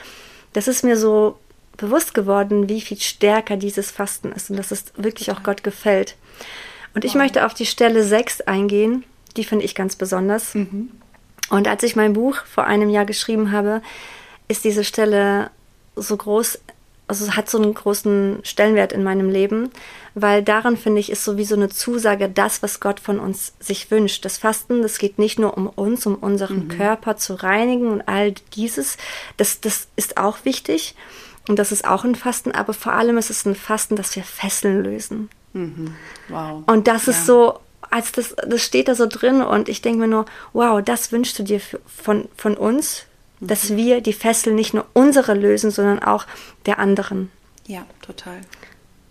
Das 0.53 0.67
ist 0.67 0.83
mir 0.83 0.97
so 0.97 1.37
bewusst 1.77 2.13
geworden, 2.13 2.69
wie 2.69 2.81
viel 2.81 2.99
stärker 2.99 3.57
dieses 3.57 3.91
Fasten 3.91 4.31
ist 4.31 4.49
und 4.49 4.57
dass 4.57 4.71
es 4.71 4.85
wirklich 4.97 5.31
auch 5.31 5.43
Gott 5.43 5.63
gefällt. 5.63 6.15
Und 6.93 7.05
ich 7.05 7.13
wow. 7.13 7.21
möchte 7.21 7.45
auf 7.45 7.53
die 7.53 7.65
Stelle 7.65 8.03
6 8.03 8.41
eingehen, 8.41 9.05
die 9.37 9.45
finde 9.45 9.65
ich 9.65 9.75
ganz 9.75 9.95
besonders. 9.95 10.53
Mhm. 10.53 10.91
Und 11.49 11.67
als 11.67 11.83
ich 11.83 11.95
mein 11.95 12.13
Buch 12.13 12.37
vor 12.45 12.65
einem 12.65 12.89
Jahr 12.89 13.05
geschrieben 13.05 13.51
habe, 13.51 13.81
ist 14.47 14.63
diese 14.63 14.83
Stelle 14.83 15.49
so 15.95 16.17
groß 16.17 16.59
also 17.11 17.25
es 17.25 17.35
hat 17.35 17.49
so 17.49 17.61
einen 17.61 17.73
großen 17.73 18.39
Stellenwert 18.43 18.93
in 18.93 19.03
meinem 19.03 19.29
Leben, 19.29 19.69
weil 20.15 20.41
daran 20.41 20.77
finde 20.77 21.01
ich 21.01 21.11
ist 21.11 21.25
sowieso 21.25 21.55
eine 21.55 21.67
Zusage, 21.67 22.29
das, 22.29 22.63
was 22.63 22.79
Gott 22.79 23.01
von 23.01 23.19
uns 23.19 23.51
sich 23.59 23.91
wünscht. 23.91 24.23
Das 24.23 24.37
Fasten, 24.37 24.81
das 24.81 24.97
geht 24.97 25.19
nicht 25.19 25.37
nur 25.37 25.57
um 25.57 25.67
uns, 25.67 26.05
um 26.05 26.15
unseren 26.15 26.63
mhm. 26.63 26.67
Körper 26.69 27.17
zu 27.17 27.33
reinigen 27.33 27.89
und 27.89 28.01
all 28.07 28.31
dieses. 28.55 28.95
Das, 29.35 29.59
das 29.59 29.89
ist 29.97 30.15
auch 30.15 30.45
wichtig 30.45 30.95
und 31.49 31.59
das 31.59 31.73
ist 31.73 31.83
auch 31.83 32.05
ein 32.05 32.15
Fasten, 32.15 32.53
aber 32.53 32.73
vor 32.73 32.93
allem 32.93 33.17
ist 33.17 33.29
es 33.29 33.45
ein 33.45 33.55
Fasten, 33.55 33.97
dass 33.97 34.15
wir 34.15 34.23
Fesseln 34.23 34.81
lösen. 34.81 35.29
Mhm. 35.51 35.93
Wow. 36.29 36.63
Und 36.65 36.87
das 36.87 37.07
ja. 37.07 37.11
ist 37.11 37.25
so, 37.25 37.59
als 37.89 38.13
das, 38.13 38.37
das 38.47 38.61
steht 38.61 38.87
da 38.87 38.95
so 38.95 39.05
drin 39.05 39.41
und 39.41 39.67
ich 39.67 39.81
denke 39.81 39.99
mir 39.99 40.07
nur, 40.07 40.25
wow, 40.53 40.81
das 40.81 41.11
wünschst 41.11 41.37
du 41.37 41.43
dir 41.43 41.59
für, 41.59 41.81
von, 41.85 42.29
von 42.37 42.55
uns, 42.55 43.05
dass 43.41 43.75
wir 43.75 44.01
die 44.01 44.13
Fessel 44.13 44.53
nicht 44.53 44.73
nur 44.73 44.85
unsere 44.93 45.33
lösen, 45.33 45.71
sondern 45.71 45.99
auch 45.99 46.25
der 46.65 46.79
anderen. 46.79 47.31
Ja, 47.67 47.85
total. 48.01 48.39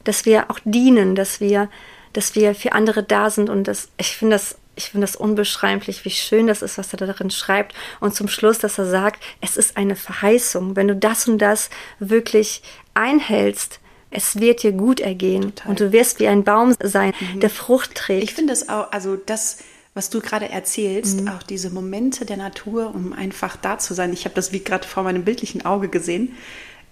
Dass 0.04 0.24
wir 0.24 0.50
auch 0.50 0.58
dienen, 0.64 1.14
dass 1.14 1.40
wir, 1.40 1.68
dass 2.12 2.34
wir 2.34 2.54
für 2.54 2.72
andere 2.72 3.02
da 3.02 3.28
sind 3.28 3.50
und 3.50 3.64
das, 3.64 3.88
ich 3.98 4.16
finde 4.16 4.36
das, 4.36 4.56
ich 4.76 4.90
finde 4.90 5.06
das 5.06 5.16
unbeschreiblich, 5.16 6.04
wie 6.04 6.10
schön 6.10 6.46
das 6.46 6.62
ist, 6.62 6.78
was 6.78 6.92
er 6.94 6.98
da 6.98 7.06
darin 7.06 7.30
schreibt. 7.30 7.74
Und 7.98 8.14
zum 8.14 8.28
Schluss, 8.28 8.58
dass 8.58 8.78
er 8.78 8.86
sagt, 8.86 9.22
es 9.40 9.56
ist 9.56 9.76
eine 9.76 9.96
Verheißung. 9.96 10.74
Wenn 10.76 10.88
du 10.88 10.96
das 10.96 11.28
und 11.28 11.38
das 11.38 11.68
wirklich 11.98 12.62
einhältst, 12.94 13.80
es 14.10 14.40
wird 14.40 14.62
dir 14.62 14.72
gut 14.72 15.00
ergehen 15.00 15.54
Total. 15.54 15.70
und 15.70 15.80
du 15.80 15.92
wirst 15.92 16.18
wie 16.18 16.28
ein 16.28 16.44
Baum 16.44 16.74
sein, 16.82 17.12
mhm. 17.34 17.40
der 17.40 17.50
Frucht 17.50 17.94
trägt. 17.94 18.24
Ich 18.24 18.34
finde 18.34 18.52
das 18.52 18.68
auch, 18.68 18.90
also 18.92 19.16
das 19.16 19.58
was 20.00 20.08
du 20.08 20.20
gerade 20.20 20.48
erzählst, 20.48 21.20
mhm. 21.20 21.28
auch 21.28 21.42
diese 21.42 21.68
Momente 21.68 22.24
der 22.24 22.38
Natur, 22.38 22.94
um 22.94 23.12
einfach 23.12 23.56
da 23.56 23.76
zu 23.76 23.92
sein. 23.92 24.14
Ich 24.14 24.24
habe 24.24 24.34
das 24.34 24.50
wie 24.50 24.60
gerade 24.60 24.88
vor 24.88 25.02
meinem 25.02 25.24
bildlichen 25.26 25.66
Auge 25.66 25.88
gesehen. 25.88 26.34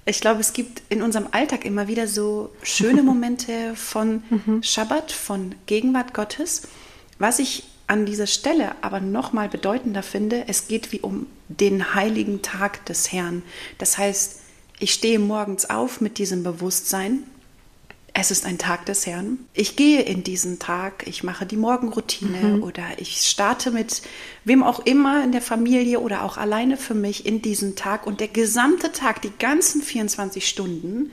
ich 0.05 0.21
glaube, 0.21 0.41
es 0.41 0.53
gibt 0.53 0.83
in 0.91 1.01
unserem 1.01 1.29
Alltag 1.31 1.65
immer 1.65 1.89
wieder 1.89 2.07
so 2.07 2.51
schöne 2.63 3.03
Momente 3.13 3.75
von 3.77 4.23
mhm. 4.29 4.63
Schabbat, 4.63 5.11
von 5.11 5.55
Gegenwart 5.65 6.13
Gottes. 6.13 6.69
Was 7.19 7.39
ich 7.39 7.65
an 7.87 8.05
dieser 8.05 8.27
Stelle 8.27 8.73
aber 8.83 9.01
nochmal 9.01 9.49
bedeutender 9.49 10.03
finde, 10.03 10.45
es 10.47 10.69
geht 10.69 10.93
wie 10.93 11.01
um 11.01 11.29
den 11.49 11.95
heiligen 11.95 12.43
Tag 12.43 12.85
des 12.85 13.11
Herrn. 13.11 13.43
Das 13.79 13.97
heißt, 13.97 14.41
ich 14.81 14.93
stehe 14.93 15.19
morgens 15.19 15.71
auf 15.71 16.03
mit 16.03 16.19
diesem 16.19 16.43
Bewusstsein, 16.43 17.23
es 18.21 18.33
ist 18.33 18.45
ein 18.45 18.59
Tag 18.59 18.85
des 18.87 19.07
Herrn. 19.07 19.39
Ich 19.55 19.77
gehe 19.77 20.03
in 20.03 20.25
diesen 20.25 20.59
Tag, 20.59 21.07
ich 21.07 21.23
mache 21.23 21.47
die 21.47 21.57
Morgenroutine 21.57 22.57
mhm. 22.57 22.63
oder 22.65 22.83
ich 22.97 23.21
starte 23.21 23.71
mit 23.71 24.03
wem 24.45 24.65
auch 24.65 24.81
immer 24.81 25.23
in 25.23 25.31
der 25.31 25.41
Familie 25.41 26.01
oder 26.01 26.25
auch 26.25 26.37
alleine 26.37 26.77
für 26.77 26.95
mich 26.95 27.27
in 27.27 27.43
diesen 27.43 27.77
Tag 27.77 28.07
und 28.07 28.21
der 28.21 28.29
gesamte 28.29 28.91
Tag, 28.91 29.23
die 29.23 29.31
ganzen 29.39 29.83
24 29.83 30.49
Stunden, 30.49 31.13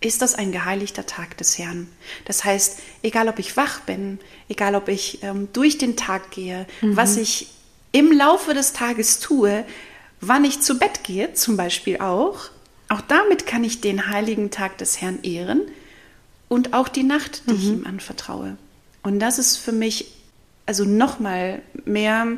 ist 0.00 0.22
das 0.22 0.36
ein 0.36 0.52
geheiligter 0.52 1.06
Tag 1.06 1.36
des 1.38 1.58
Herrn. 1.58 1.88
Das 2.24 2.44
heißt, 2.44 2.78
egal 3.02 3.28
ob 3.28 3.38
ich 3.40 3.56
wach 3.56 3.80
bin, 3.80 4.20
egal 4.48 4.76
ob 4.76 4.88
ich 4.88 5.22
ähm, 5.22 5.48
durch 5.52 5.78
den 5.78 5.96
Tag 5.96 6.30
gehe, 6.30 6.66
mhm. 6.82 6.96
was 6.96 7.16
ich 7.16 7.48
im 7.90 8.12
Laufe 8.12 8.54
des 8.54 8.72
Tages 8.72 9.18
tue, 9.18 9.64
wann 10.20 10.44
ich 10.44 10.60
zu 10.60 10.78
Bett 10.78 11.02
gehe, 11.02 11.32
zum 11.32 11.56
Beispiel 11.56 11.98
auch, 11.98 12.50
auch 12.88 13.00
damit 13.00 13.46
kann 13.46 13.64
ich 13.64 13.80
den 13.80 14.08
heiligen 14.08 14.50
Tag 14.50 14.78
des 14.78 15.00
Herrn 15.00 15.20
ehren 15.22 15.62
und 16.54 16.72
auch 16.72 16.88
die 16.88 17.02
Nacht, 17.02 17.42
die 17.48 17.52
mhm. 17.52 17.58
ich 17.58 17.66
ihm 17.66 17.86
anvertraue. 17.86 18.56
Und 19.02 19.18
das 19.18 19.40
ist 19.40 19.56
für 19.56 19.72
mich 19.72 20.12
also 20.66 20.84
nochmal 20.84 21.62
mehr 21.84 22.28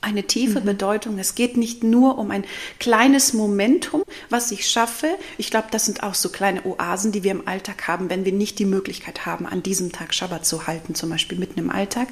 eine 0.00 0.24
tiefe 0.24 0.60
mhm. 0.60 0.64
Bedeutung. 0.64 1.18
Es 1.20 1.36
geht 1.36 1.56
nicht 1.56 1.84
nur 1.84 2.18
um 2.18 2.32
ein 2.32 2.44
kleines 2.80 3.34
Momentum, 3.34 4.02
was 4.28 4.50
ich 4.50 4.68
schaffe. 4.68 5.06
Ich 5.38 5.52
glaube, 5.52 5.68
das 5.70 5.84
sind 5.84 6.02
auch 6.02 6.14
so 6.14 6.30
kleine 6.30 6.64
Oasen, 6.64 7.12
die 7.12 7.22
wir 7.22 7.30
im 7.30 7.46
Alltag 7.46 7.86
haben, 7.86 8.10
wenn 8.10 8.24
wir 8.24 8.32
nicht 8.32 8.58
die 8.58 8.64
Möglichkeit 8.64 9.24
haben, 9.24 9.46
an 9.46 9.62
diesem 9.62 9.92
Tag 9.92 10.14
Schabbat 10.14 10.44
zu 10.44 10.66
halten, 10.66 10.96
zum 10.96 11.10
Beispiel 11.10 11.38
mitten 11.38 11.60
im 11.60 11.70
Alltag. 11.70 12.08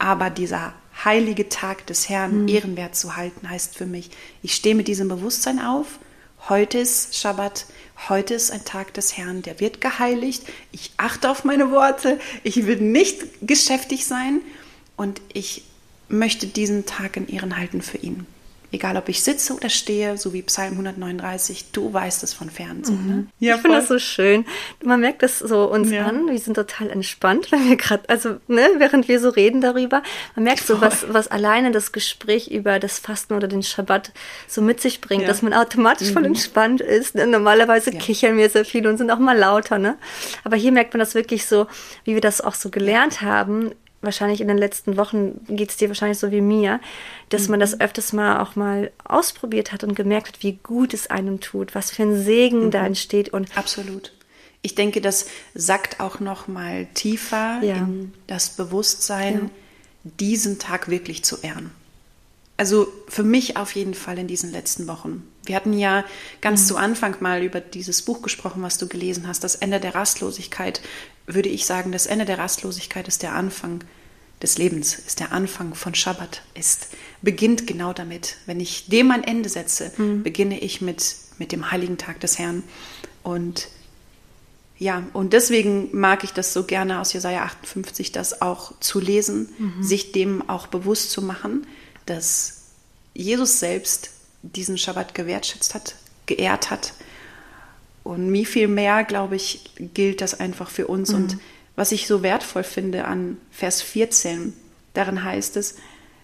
Aber 0.00 0.28
dieser 0.28 0.74
heilige 1.04 1.48
Tag 1.48 1.86
des 1.86 2.08
Herrn 2.08 2.42
mhm. 2.42 2.48
ehrenwert 2.48 2.96
zu 2.96 3.14
halten, 3.14 3.48
heißt 3.48 3.76
für 3.76 3.86
mich, 3.86 4.10
ich 4.42 4.56
stehe 4.56 4.74
mit 4.74 4.88
diesem 4.88 5.06
Bewusstsein 5.06 5.60
auf. 5.60 6.00
Heute 6.48 6.78
ist 6.78 7.16
Schabbat. 7.16 7.66
Heute 8.08 8.34
ist 8.34 8.50
ein 8.50 8.64
Tag 8.64 8.94
des 8.94 9.16
Herrn, 9.16 9.42
der 9.42 9.60
wird 9.60 9.80
geheiligt. 9.80 10.44
Ich 10.72 10.92
achte 10.96 11.30
auf 11.30 11.44
meine 11.44 11.70
Worte. 11.70 12.20
Ich 12.44 12.66
will 12.66 12.76
nicht 12.76 13.24
geschäftig 13.42 14.06
sein 14.06 14.40
und 14.96 15.20
ich 15.32 15.64
möchte 16.08 16.46
diesen 16.46 16.86
Tag 16.86 17.16
in 17.16 17.28
Ehren 17.28 17.58
halten 17.58 17.82
für 17.82 17.98
ihn. 17.98 18.26
Egal, 18.70 18.98
ob 18.98 19.08
ich 19.08 19.22
sitze 19.22 19.54
oder 19.54 19.70
stehe, 19.70 20.18
so 20.18 20.34
wie 20.34 20.42
Psalm 20.42 20.72
139, 20.72 21.72
du 21.72 21.90
weißt 21.90 22.22
es 22.22 22.34
von 22.34 22.50
fern. 22.50 22.84
So, 22.84 22.92
ne? 22.92 22.98
Mhm. 22.98 23.28
Ja, 23.38 23.54
ich 23.54 23.62
finde 23.62 23.78
das 23.78 23.88
so 23.88 23.98
schön. 23.98 24.44
Man 24.84 25.00
merkt 25.00 25.22
das 25.22 25.38
so 25.38 25.70
uns 25.70 25.90
ja. 25.90 26.04
an. 26.04 26.28
Wir 26.28 26.38
sind 26.38 26.54
total 26.54 26.90
entspannt, 26.90 27.46
wenn 27.50 27.66
wir 27.66 27.76
gerade, 27.76 28.06
also 28.08 28.36
ne, 28.46 28.68
während 28.76 29.08
wir 29.08 29.20
so 29.20 29.30
reden 29.30 29.62
darüber. 29.62 30.02
Man 30.36 30.44
merkt 30.44 30.66
so, 30.66 30.82
was, 30.82 31.06
was 31.08 31.28
alleine 31.28 31.70
das 31.70 31.92
Gespräch 31.92 32.50
über 32.50 32.78
das 32.78 32.98
Fasten 32.98 33.34
oder 33.34 33.48
den 33.48 33.62
Schabbat 33.62 34.12
so 34.46 34.60
mit 34.60 34.82
sich 34.82 35.00
bringt, 35.00 35.22
ja. 35.22 35.28
dass 35.28 35.40
man 35.40 35.54
automatisch 35.54 36.10
mhm. 36.10 36.12
voll 36.12 36.24
entspannt 36.26 36.82
ist. 36.82 37.14
Ne? 37.14 37.26
Normalerweise 37.26 37.92
ja. 37.92 37.98
kichern 37.98 38.36
wir 38.36 38.50
sehr 38.50 38.66
viel 38.66 38.86
und 38.86 38.98
sind 38.98 39.10
auch 39.10 39.18
mal 39.18 39.36
lauter, 39.36 39.78
ne? 39.78 39.96
Aber 40.44 40.56
hier 40.56 40.72
merkt 40.72 40.92
man 40.92 41.00
das 41.00 41.14
wirklich 41.14 41.46
so, 41.46 41.66
wie 42.04 42.14
wir 42.14 42.20
das 42.20 42.42
auch 42.42 42.54
so 42.54 42.68
gelernt 42.68 43.22
haben, 43.22 43.72
wahrscheinlich 44.00 44.40
in 44.40 44.48
den 44.48 44.58
letzten 44.58 44.96
Wochen 44.96 45.40
geht 45.48 45.70
es 45.70 45.76
dir 45.76 45.88
wahrscheinlich 45.88 46.18
so 46.18 46.30
wie 46.30 46.40
mir, 46.40 46.80
dass 47.30 47.44
mhm. 47.44 47.52
man 47.52 47.60
das 47.60 47.74
mhm. 47.74 47.80
öfters 47.80 48.12
mal 48.12 48.40
auch 48.40 48.56
mal 48.56 48.90
ausprobiert 49.04 49.72
hat 49.72 49.84
und 49.84 49.94
gemerkt 49.94 50.28
hat, 50.28 50.42
wie 50.42 50.58
gut 50.62 50.94
es 50.94 51.08
einem 51.08 51.40
tut, 51.40 51.74
was 51.74 51.90
für 51.90 52.02
ein 52.02 52.22
Segen 52.22 52.66
mhm. 52.66 52.70
da 52.70 52.86
entsteht 52.86 53.30
und 53.30 53.56
absolut. 53.56 54.12
Ich 54.62 54.74
denke, 54.74 55.00
das 55.00 55.26
sackt 55.54 56.00
auch 56.00 56.20
noch 56.20 56.48
mal 56.48 56.86
tiefer 56.94 57.60
ja. 57.62 57.76
in 57.76 58.12
das 58.26 58.50
Bewusstsein, 58.50 59.34
ja. 59.34 60.10
diesen 60.18 60.58
Tag 60.58 60.88
wirklich 60.88 61.24
zu 61.24 61.38
ehren. 61.42 61.70
Also 62.56 62.88
für 63.06 63.22
mich 63.22 63.56
auf 63.56 63.76
jeden 63.76 63.94
Fall 63.94 64.18
in 64.18 64.26
diesen 64.26 64.50
letzten 64.50 64.88
Wochen. 64.88 65.22
Wir 65.44 65.54
hatten 65.54 65.72
ja 65.72 66.04
ganz 66.40 66.62
mhm. 66.62 66.66
zu 66.66 66.76
Anfang 66.76 67.16
mal 67.20 67.42
über 67.44 67.60
dieses 67.60 68.02
Buch 68.02 68.20
gesprochen, 68.20 68.62
was 68.62 68.78
du 68.78 68.88
gelesen 68.88 69.28
hast, 69.28 69.44
das 69.44 69.54
Ende 69.54 69.78
der 69.78 69.94
Rastlosigkeit. 69.94 70.80
Würde 71.34 71.48
ich 71.48 71.66
sagen, 71.66 71.92
das 71.92 72.06
Ende 72.06 72.24
der 72.24 72.38
Rastlosigkeit 72.38 73.06
ist 73.06 73.22
der 73.22 73.34
Anfang 73.34 73.84
des 74.42 74.58
Lebens, 74.58 74.98
ist 74.98 75.20
der 75.20 75.32
Anfang 75.32 75.74
von 75.74 75.94
Schabbat, 75.94 76.42
ist, 76.54 76.88
beginnt 77.22 77.66
genau 77.66 77.92
damit. 77.92 78.36
Wenn 78.46 78.60
ich 78.60 78.88
dem 78.88 79.10
ein 79.10 79.24
Ende 79.24 79.48
setze, 79.48 79.92
mhm. 79.96 80.22
beginne 80.22 80.58
ich 80.60 80.80
mit, 80.80 81.14
mit 81.38 81.52
dem 81.52 81.70
heiligen 81.70 81.98
Tag 81.98 82.20
des 82.20 82.38
Herrn. 82.38 82.62
Und 83.22 83.68
ja, 84.78 85.04
und 85.12 85.32
deswegen 85.32 85.88
mag 85.92 86.24
ich 86.24 86.32
das 86.32 86.52
so 86.52 86.64
gerne 86.64 87.00
aus 87.00 87.12
Jesaja 87.12 87.42
58, 87.42 88.12
das 88.12 88.42
auch 88.42 88.72
zu 88.80 89.00
lesen, 89.00 89.48
mhm. 89.58 89.82
sich 89.82 90.12
dem 90.12 90.48
auch 90.48 90.66
bewusst 90.66 91.10
zu 91.10 91.20
machen 91.20 91.66
dass 92.08 92.62
Jesus 93.14 93.60
selbst 93.60 94.10
diesen 94.42 94.78
Schabbat 94.78 95.14
gewertschätzt 95.14 95.74
hat, 95.74 95.94
geehrt 96.26 96.70
hat. 96.70 96.94
Und 98.08 98.32
wie 98.32 98.44
viel 98.44 98.68
mehr, 98.68 99.04
glaube 99.04 99.36
ich, 99.36 99.70
gilt 99.94 100.20
das 100.20 100.38
einfach 100.38 100.70
für 100.70 100.86
uns. 100.86 101.10
Mhm. 101.10 101.16
Und 101.16 101.38
was 101.76 101.92
ich 101.92 102.06
so 102.06 102.22
wertvoll 102.22 102.64
finde 102.64 103.04
an 103.04 103.36
Vers 103.50 103.82
14, 103.82 104.52
darin 104.94 105.22
heißt 105.22 105.56
es, 105.56 105.76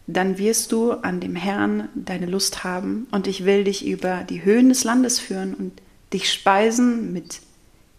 dann 0.07 0.39
wirst 0.39 0.73
du 0.73 0.93
an 0.93 1.21
dem 1.21 1.37
Herrn 1.37 1.89
deine 1.95 2.27
Lust 2.27 2.65
haben 2.65 3.07
und 3.11 3.27
ich 3.27 3.45
will 3.45 3.65
dich 3.65 3.87
über 3.87 4.23
die 4.29 4.45
Höhen 4.45 4.69
des 4.69 4.85
Landes 4.85 5.19
führen 5.19 5.55
und 5.55 5.81
dich 6.13 6.31
speisen 6.31 7.13
mit 7.13 7.41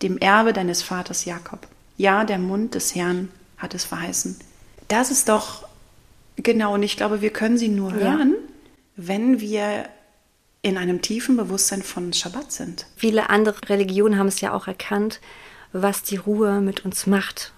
dem 0.01 0.17
Erbe 0.17 0.53
deines 0.53 0.83
Vaters 0.83 1.25
Jakob. 1.25 1.67
Ja, 1.97 2.25
der 2.25 2.37
Mund 2.37 2.75
des 2.75 2.93
Herrn 2.93 3.29
hat 3.57 3.73
es 3.73 3.85
verheißen. 3.85 4.37
Das 4.87 5.09
ist 5.09 5.29
doch 5.29 5.65
Genau, 6.37 6.73
und 6.73 6.83
ich 6.83 6.97
glaube, 6.97 7.21
wir 7.21 7.29
können 7.29 7.57
sie 7.57 7.69
nur 7.69 7.91
ja. 7.91 7.97
hören, 7.97 8.35
wenn 8.95 9.39
wir 9.39 9.85
in 10.65 10.77
einem 10.77 11.01
tiefen 11.01 11.37
Bewusstsein 11.37 11.83
von 11.83 12.11
Schabbat 12.11 12.51
sind. 12.51 12.87
Viele 12.95 13.29
andere 13.29 13.55
Religionen 13.69 14.17
haben 14.17 14.27
es 14.27 14.41
ja 14.41 14.53
auch 14.53 14.67
erkannt, 14.67 15.19
was 15.71 16.03
die 16.03 16.17
Ruhe 16.17 16.61
mit 16.61 16.85
uns 16.85 17.07
macht. 17.07 17.53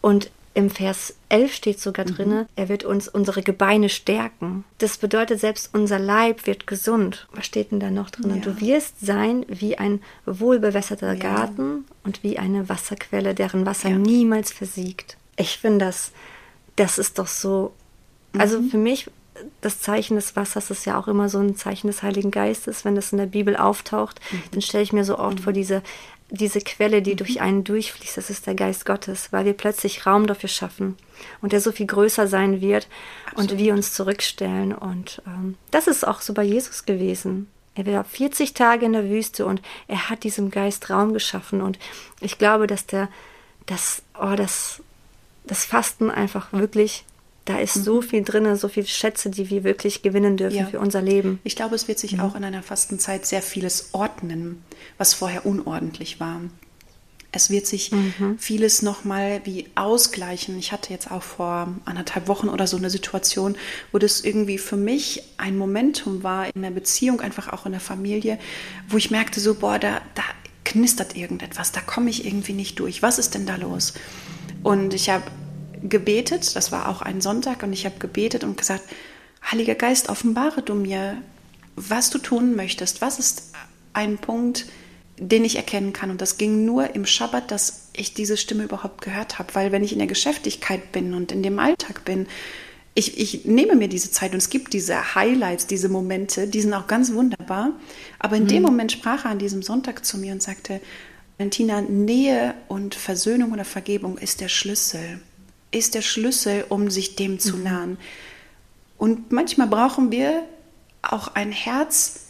Und 0.00 0.30
im 0.54 0.70
Vers 0.70 1.14
11 1.28 1.54
steht 1.54 1.80
sogar 1.80 2.06
mhm. 2.06 2.14
drin, 2.14 2.46
er 2.54 2.68
wird 2.68 2.84
uns 2.84 3.08
unsere 3.08 3.42
Gebeine 3.42 3.88
stärken. 3.88 4.64
Das 4.78 4.98
bedeutet, 4.98 5.40
selbst 5.40 5.70
unser 5.74 5.98
Leib 5.98 6.46
wird 6.46 6.66
gesund. 6.66 7.26
Was 7.32 7.46
steht 7.46 7.72
denn 7.72 7.80
da 7.80 7.90
noch 7.90 8.10
drin? 8.10 8.36
Ja. 8.36 8.40
Du 8.42 8.60
wirst 8.60 9.00
sein 9.04 9.44
wie 9.48 9.76
ein 9.76 10.00
wohlbewässerter 10.24 11.14
ja. 11.14 11.18
Garten 11.18 11.84
und 12.04 12.22
wie 12.22 12.38
eine 12.38 12.68
Wasserquelle, 12.68 13.34
deren 13.34 13.66
Wasser 13.66 13.90
ja. 13.90 13.98
niemals 13.98 14.52
versiegt. 14.52 15.16
Ich 15.36 15.58
finde 15.58 15.86
das 15.86 16.12
das 16.76 16.98
ist 16.98 17.18
doch 17.18 17.26
so. 17.26 17.72
Also 18.38 18.60
mhm. 18.60 18.70
für 18.70 18.78
mich, 18.78 19.10
das 19.60 19.80
Zeichen 19.80 20.16
des 20.16 20.36
Wassers 20.36 20.70
ist 20.70 20.86
ja 20.86 20.98
auch 20.98 21.08
immer 21.08 21.28
so 21.28 21.38
ein 21.38 21.56
Zeichen 21.56 21.86
des 21.86 22.02
Heiligen 22.02 22.30
Geistes. 22.30 22.84
Wenn 22.84 22.94
das 22.94 23.12
in 23.12 23.18
der 23.18 23.26
Bibel 23.26 23.56
auftaucht, 23.56 24.20
mhm. 24.30 24.42
dann 24.52 24.62
stelle 24.62 24.82
ich 24.82 24.92
mir 24.92 25.04
so 25.04 25.18
oft 25.18 25.38
mhm. 25.38 25.42
vor, 25.42 25.52
diese, 25.52 25.82
diese 26.30 26.60
Quelle, 26.60 27.02
die 27.02 27.14
durch 27.14 27.40
einen 27.40 27.64
durchfließt, 27.64 28.16
das 28.16 28.30
ist 28.30 28.46
der 28.46 28.54
Geist 28.54 28.84
Gottes, 28.84 29.32
weil 29.32 29.44
wir 29.44 29.52
plötzlich 29.52 30.06
Raum 30.06 30.26
dafür 30.26 30.48
schaffen 30.48 30.96
und 31.40 31.52
der 31.52 31.60
so 31.60 31.72
viel 31.72 31.86
größer 31.86 32.26
sein 32.26 32.60
wird 32.60 32.88
Absolut. 33.26 33.52
und 33.52 33.58
wir 33.58 33.74
uns 33.74 33.92
zurückstellen. 33.92 34.74
Und 34.74 35.22
ähm, 35.26 35.56
das 35.70 35.86
ist 35.86 36.06
auch 36.06 36.20
so 36.20 36.34
bei 36.34 36.42
Jesus 36.42 36.84
gewesen. 36.84 37.48
Er 37.76 37.86
war 37.86 38.04
40 38.04 38.54
Tage 38.54 38.86
in 38.86 38.94
der 38.94 39.08
Wüste 39.08 39.44
und 39.44 39.60
er 39.86 40.08
hat 40.08 40.24
diesem 40.24 40.50
Geist 40.50 40.88
Raum 40.88 41.12
geschaffen. 41.12 41.60
Und 41.60 41.78
ich 42.20 42.38
glaube, 42.38 42.66
dass 42.66 42.86
der, 42.86 43.08
das, 43.66 44.02
oh, 44.18 44.34
das, 44.34 44.82
das 45.44 45.66
Fasten 45.66 46.10
einfach 46.10 46.52
wirklich, 46.52 47.04
da 47.46 47.58
ist 47.58 47.76
mhm. 47.76 47.82
so 47.82 48.02
viel 48.02 48.22
drin, 48.22 48.56
so 48.56 48.68
viele 48.68 48.86
Schätze, 48.86 49.30
die 49.30 49.48
wir 49.48 49.64
wirklich 49.64 50.02
gewinnen 50.02 50.36
dürfen 50.36 50.58
ja. 50.58 50.66
für 50.66 50.80
unser 50.80 51.00
Leben. 51.00 51.38
Ich 51.44 51.56
glaube, 51.56 51.74
es 51.74 51.88
wird 51.88 51.98
sich 51.98 52.12
mhm. 52.12 52.20
auch 52.20 52.34
in 52.34 52.44
einer 52.44 52.62
Fastenzeit 52.62 53.24
sehr 53.24 53.40
vieles 53.40 53.90
ordnen, 53.92 54.62
was 54.98 55.14
vorher 55.14 55.46
unordentlich 55.46 56.20
war. 56.20 56.42
Es 57.32 57.50
wird 57.50 57.66
sich 57.66 57.92
mhm. 57.92 58.36
vieles 58.38 58.82
nochmal 58.82 59.42
wie 59.44 59.66
ausgleichen. 59.74 60.58
Ich 60.58 60.72
hatte 60.72 60.92
jetzt 60.92 61.10
auch 61.10 61.22
vor 61.22 61.68
anderthalb 61.84 62.28
Wochen 62.28 62.48
oder 62.48 62.66
so 62.66 62.76
eine 62.76 62.90
Situation, 62.90 63.56
wo 63.92 63.98
das 63.98 64.22
irgendwie 64.22 64.58
für 64.58 64.76
mich 64.76 65.22
ein 65.36 65.56
Momentum 65.56 66.22
war 66.22 66.46
in 66.54 66.62
der 66.62 66.70
Beziehung, 66.70 67.20
einfach 67.20 67.52
auch 67.52 67.66
in 67.66 67.72
der 67.72 67.80
Familie, 67.80 68.38
wo 68.88 68.96
ich 68.96 69.10
merkte 69.10 69.38
so, 69.38 69.54
boah, 69.54 69.78
da, 69.78 70.00
da 70.14 70.22
knistert 70.64 71.14
irgendetwas, 71.16 71.72
da 71.72 71.80
komme 71.80 72.10
ich 72.10 72.26
irgendwie 72.26 72.54
nicht 72.54 72.80
durch. 72.80 73.02
Was 73.02 73.18
ist 73.18 73.34
denn 73.34 73.46
da 73.46 73.56
los? 73.56 73.94
Und 74.62 74.94
ich 74.94 75.10
habe 75.10 75.24
gebetet, 75.88 76.56
das 76.56 76.72
war 76.72 76.88
auch 76.88 77.02
ein 77.02 77.20
Sonntag, 77.20 77.62
und 77.62 77.72
ich 77.72 77.84
habe 77.84 77.98
gebetet 77.98 78.44
und 78.44 78.56
gesagt, 78.56 78.84
Heiliger 79.50 79.76
Geist, 79.76 80.08
offenbare 80.08 80.62
du 80.62 80.74
mir, 80.74 81.18
was 81.76 82.10
du 82.10 82.18
tun 82.18 82.56
möchtest. 82.56 83.00
Was 83.00 83.18
ist 83.18 83.52
ein 83.92 84.18
Punkt, 84.18 84.66
den 85.18 85.44
ich 85.44 85.56
erkennen 85.56 85.92
kann? 85.92 86.10
Und 86.10 86.20
das 86.20 86.36
ging 86.36 86.64
nur 86.64 86.94
im 86.94 87.06
Schabbat, 87.06 87.50
dass 87.50 87.90
ich 87.92 88.12
diese 88.12 88.36
Stimme 88.36 88.64
überhaupt 88.64 89.02
gehört 89.02 89.38
habe. 89.38 89.54
Weil 89.54 89.70
wenn 89.70 89.84
ich 89.84 89.92
in 89.92 89.98
der 89.98 90.08
Geschäftigkeit 90.08 90.90
bin 90.90 91.14
und 91.14 91.30
in 91.30 91.42
dem 91.42 91.58
Alltag 91.58 92.04
bin, 92.04 92.26
ich, 92.94 93.18
ich 93.20 93.44
nehme 93.44 93.76
mir 93.76 93.88
diese 93.88 94.10
Zeit 94.10 94.32
und 94.32 94.38
es 94.38 94.50
gibt 94.50 94.72
diese 94.72 95.14
Highlights, 95.14 95.66
diese 95.66 95.90
Momente, 95.90 96.48
die 96.48 96.62
sind 96.62 96.72
auch 96.72 96.86
ganz 96.86 97.12
wunderbar. 97.12 97.70
Aber 98.18 98.36
in 98.36 98.44
mhm. 98.44 98.48
dem 98.48 98.62
Moment 98.62 98.90
sprach 98.90 99.26
er 99.26 99.30
an 99.30 99.38
diesem 99.38 99.62
Sonntag 99.62 100.04
zu 100.04 100.18
mir 100.18 100.32
und 100.32 100.42
sagte, 100.42 100.80
Valentina, 101.38 101.82
Nähe 101.82 102.54
und 102.68 102.94
Versöhnung 102.94 103.52
oder 103.52 103.66
Vergebung 103.66 104.16
ist 104.16 104.40
der 104.40 104.48
Schlüssel. 104.48 105.20
Ist 105.70 105.94
der 105.94 106.02
Schlüssel, 106.02 106.64
um 106.68 106.90
sich 106.90 107.16
dem 107.16 107.38
zu 107.38 107.56
mhm. 107.56 107.62
nahen. 107.62 107.98
Und 108.98 109.32
manchmal 109.32 109.66
brauchen 109.66 110.10
wir 110.10 110.42
auch 111.02 111.28
ein 111.34 111.52
Herz, 111.52 112.26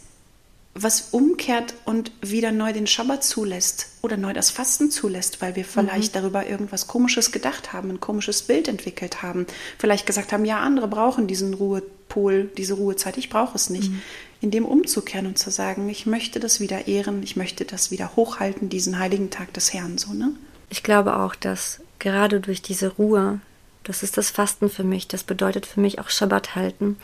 was 0.83 1.09
umkehrt 1.11 1.73
und 1.85 2.11
wieder 2.21 2.51
neu 2.51 2.71
den 2.71 2.87
Schabbat 2.87 3.23
zulässt 3.23 3.87
oder 4.01 4.17
neu 4.17 4.33
das 4.33 4.51
Fasten 4.51 4.91
zulässt, 4.91 5.41
weil 5.41 5.55
wir 5.55 5.65
vielleicht 5.65 6.13
mhm. 6.13 6.19
darüber 6.19 6.45
irgendwas 6.45 6.87
Komisches 6.87 7.31
gedacht 7.31 7.73
haben, 7.73 7.89
ein 7.89 7.99
komisches 7.99 8.43
Bild 8.43 8.67
entwickelt 8.67 9.23
haben, 9.23 9.47
vielleicht 9.79 10.05
gesagt 10.05 10.31
haben, 10.31 10.45
ja, 10.45 10.59
andere 10.59 10.87
brauchen 10.87 11.27
diesen 11.27 11.55
Ruhepol, 11.55 12.51
diese 12.57 12.75
Ruhezeit, 12.75 13.17
ich 13.17 13.29
brauche 13.29 13.55
es 13.55 13.69
nicht. 13.69 13.91
Mhm. 13.91 14.01
In 14.39 14.51
dem 14.51 14.65
umzukehren 14.65 15.25
und 15.25 15.39
zu 15.39 15.49
sagen, 15.49 15.89
ich 15.89 16.05
möchte 16.05 16.39
das 16.39 16.59
wieder 16.59 16.87
ehren, 16.87 17.23
ich 17.23 17.35
möchte 17.35 17.65
das 17.65 17.89
wieder 17.89 18.15
hochhalten, 18.15 18.69
diesen 18.69 18.99
heiligen 18.99 19.31
Tag 19.31 19.51
des 19.53 19.73
Herrn, 19.73 19.97
so, 19.97 20.13
ne? 20.13 20.31
Ich 20.69 20.83
glaube 20.83 21.17
auch, 21.17 21.33
dass 21.33 21.79
gerade 21.99 22.39
durch 22.39 22.61
diese 22.61 22.89
Ruhe, 22.95 23.39
das 23.83 24.03
ist 24.03 24.17
das 24.17 24.29
Fasten 24.29 24.69
für 24.69 24.83
mich, 24.83 25.07
das 25.07 25.23
bedeutet 25.23 25.65
für 25.65 25.79
mich 25.79 25.99
auch 25.99 26.09
Schabbat 26.09 26.55
halten. 26.55 26.97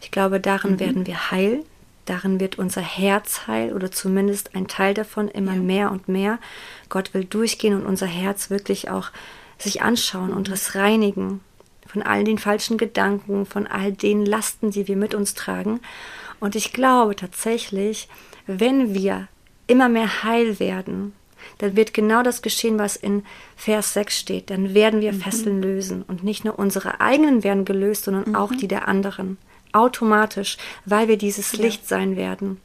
Ich 0.00 0.10
glaube, 0.10 0.40
darin 0.40 0.72
mhm. 0.72 0.80
werden 0.80 1.06
wir 1.06 1.30
heil, 1.30 1.64
Darin 2.10 2.40
wird 2.40 2.58
unser 2.58 2.80
Herz 2.80 3.46
heil 3.46 3.72
oder 3.72 3.92
zumindest 3.92 4.56
ein 4.56 4.66
Teil 4.66 4.94
davon 4.94 5.28
immer 5.28 5.54
ja. 5.54 5.60
mehr 5.60 5.90
und 5.92 6.08
mehr. 6.08 6.40
Gott 6.88 7.14
will 7.14 7.24
durchgehen 7.24 7.72
und 7.72 7.86
unser 7.86 8.06
Herz 8.06 8.50
wirklich 8.50 8.90
auch 8.90 9.10
sich 9.58 9.82
anschauen 9.82 10.32
und 10.32 10.48
es 10.48 10.74
reinigen 10.74 11.40
von 11.86 12.02
all 12.02 12.24
den 12.24 12.38
falschen 12.38 12.78
Gedanken, 12.78 13.46
von 13.46 13.68
all 13.68 13.92
den 13.92 14.26
Lasten, 14.26 14.72
die 14.72 14.88
wir 14.88 14.96
mit 14.96 15.14
uns 15.14 15.34
tragen. 15.34 15.80
Und 16.40 16.56
ich 16.56 16.72
glaube 16.72 17.14
tatsächlich, 17.14 18.08
wenn 18.46 18.92
wir 18.92 19.28
immer 19.68 19.88
mehr 19.88 20.24
heil 20.24 20.58
werden, 20.58 21.12
dann 21.58 21.76
wird 21.76 21.94
genau 21.94 22.22
das 22.22 22.42
geschehen, 22.42 22.78
was 22.78 22.96
in 22.96 23.24
Vers 23.56 23.94
6 23.94 24.18
steht. 24.18 24.50
Dann 24.50 24.74
werden 24.74 25.00
wir 25.00 25.12
mhm. 25.12 25.20
Fesseln 25.20 25.62
lösen. 25.62 26.02
Und 26.02 26.24
nicht 26.24 26.44
nur 26.44 26.58
unsere 26.58 27.00
eigenen 27.00 27.44
werden 27.44 27.64
gelöst, 27.64 28.04
sondern 28.04 28.30
mhm. 28.30 28.34
auch 28.34 28.52
die 28.52 28.68
der 28.68 28.88
anderen 28.88 29.38
automatisch, 29.72 30.56
weil 30.84 31.08
wir 31.08 31.16
dieses 31.16 31.52
ja. 31.52 31.62
Licht 31.62 31.86
sein 31.86 32.16
werden. 32.16 32.60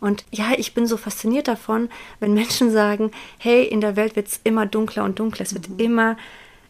Und 0.00 0.24
ja, 0.30 0.52
ich 0.56 0.74
bin 0.74 0.86
so 0.86 0.96
fasziniert 0.96 1.48
davon, 1.48 1.88
wenn 2.20 2.34
Menschen 2.34 2.70
sagen, 2.70 3.10
hey, 3.38 3.64
in 3.64 3.80
der 3.80 3.96
Welt 3.96 4.16
wird 4.16 4.28
es 4.28 4.40
immer 4.44 4.66
dunkler 4.66 5.04
und 5.04 5.18
dunkler, 5.18 5.44
es 5.44 5.54
wird 5.54 5.68
mhm. 5.68 5.78
immer, 5.78 6.16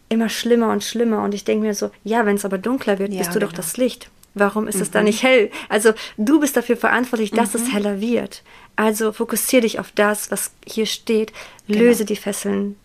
immer 0.09 0.29
schlimmer 0.29 0.71
und 0.71 0.85
schlimmer. 0.85 1.23
Und 1.23 1.35
ich 1.35 1.45
denke 1.45 1.67
mir 1.67 1.75
so, 1.75 1.91
ja, 2.05 2.27
wenn 2.27 2.37
es 2.37 2.45
aber 2.45 2.59
dunkler 2.59 2.99
wird, 2.99 3.13
ja, 3.13 3.19
bist 3.19 3.31
du 3.31 3.39
genau. 3.39 3.51
doch 3.51 3.57
das 3.57 3.77
Licht. 3.77 4.11
Warum 4.35 4.67
ist 4.67 4.77
mhm. 4.77 4.83
es 4.83 4.91
da 4.91 5.03
nicht 5.03 5.23
hell? 5.23 5.51
Also 5.69 5.93
du 6.17 6.41
bist 6.41 6.57
dafür 6.57 6.77
verantwortlich, 6.77 7.31
dass 7.31 7.55
mhm. 7.55 7.61
es 7.61 7.73
heller 7.73 8.01
wird. 8.01 8.43
Also 8.77 9.13
fokussiere 9.13 9.63
dich 9.63 9.79
auf 9.79 9.93
das, 9.93 10.31
was 10.31 10.53
hier 10.67 10.87
steht, 10.87 11.33
löse 11.67 12.05
genau. 12.05 12.09
die 12.09 12.17
Fesseln. 12.17 12.77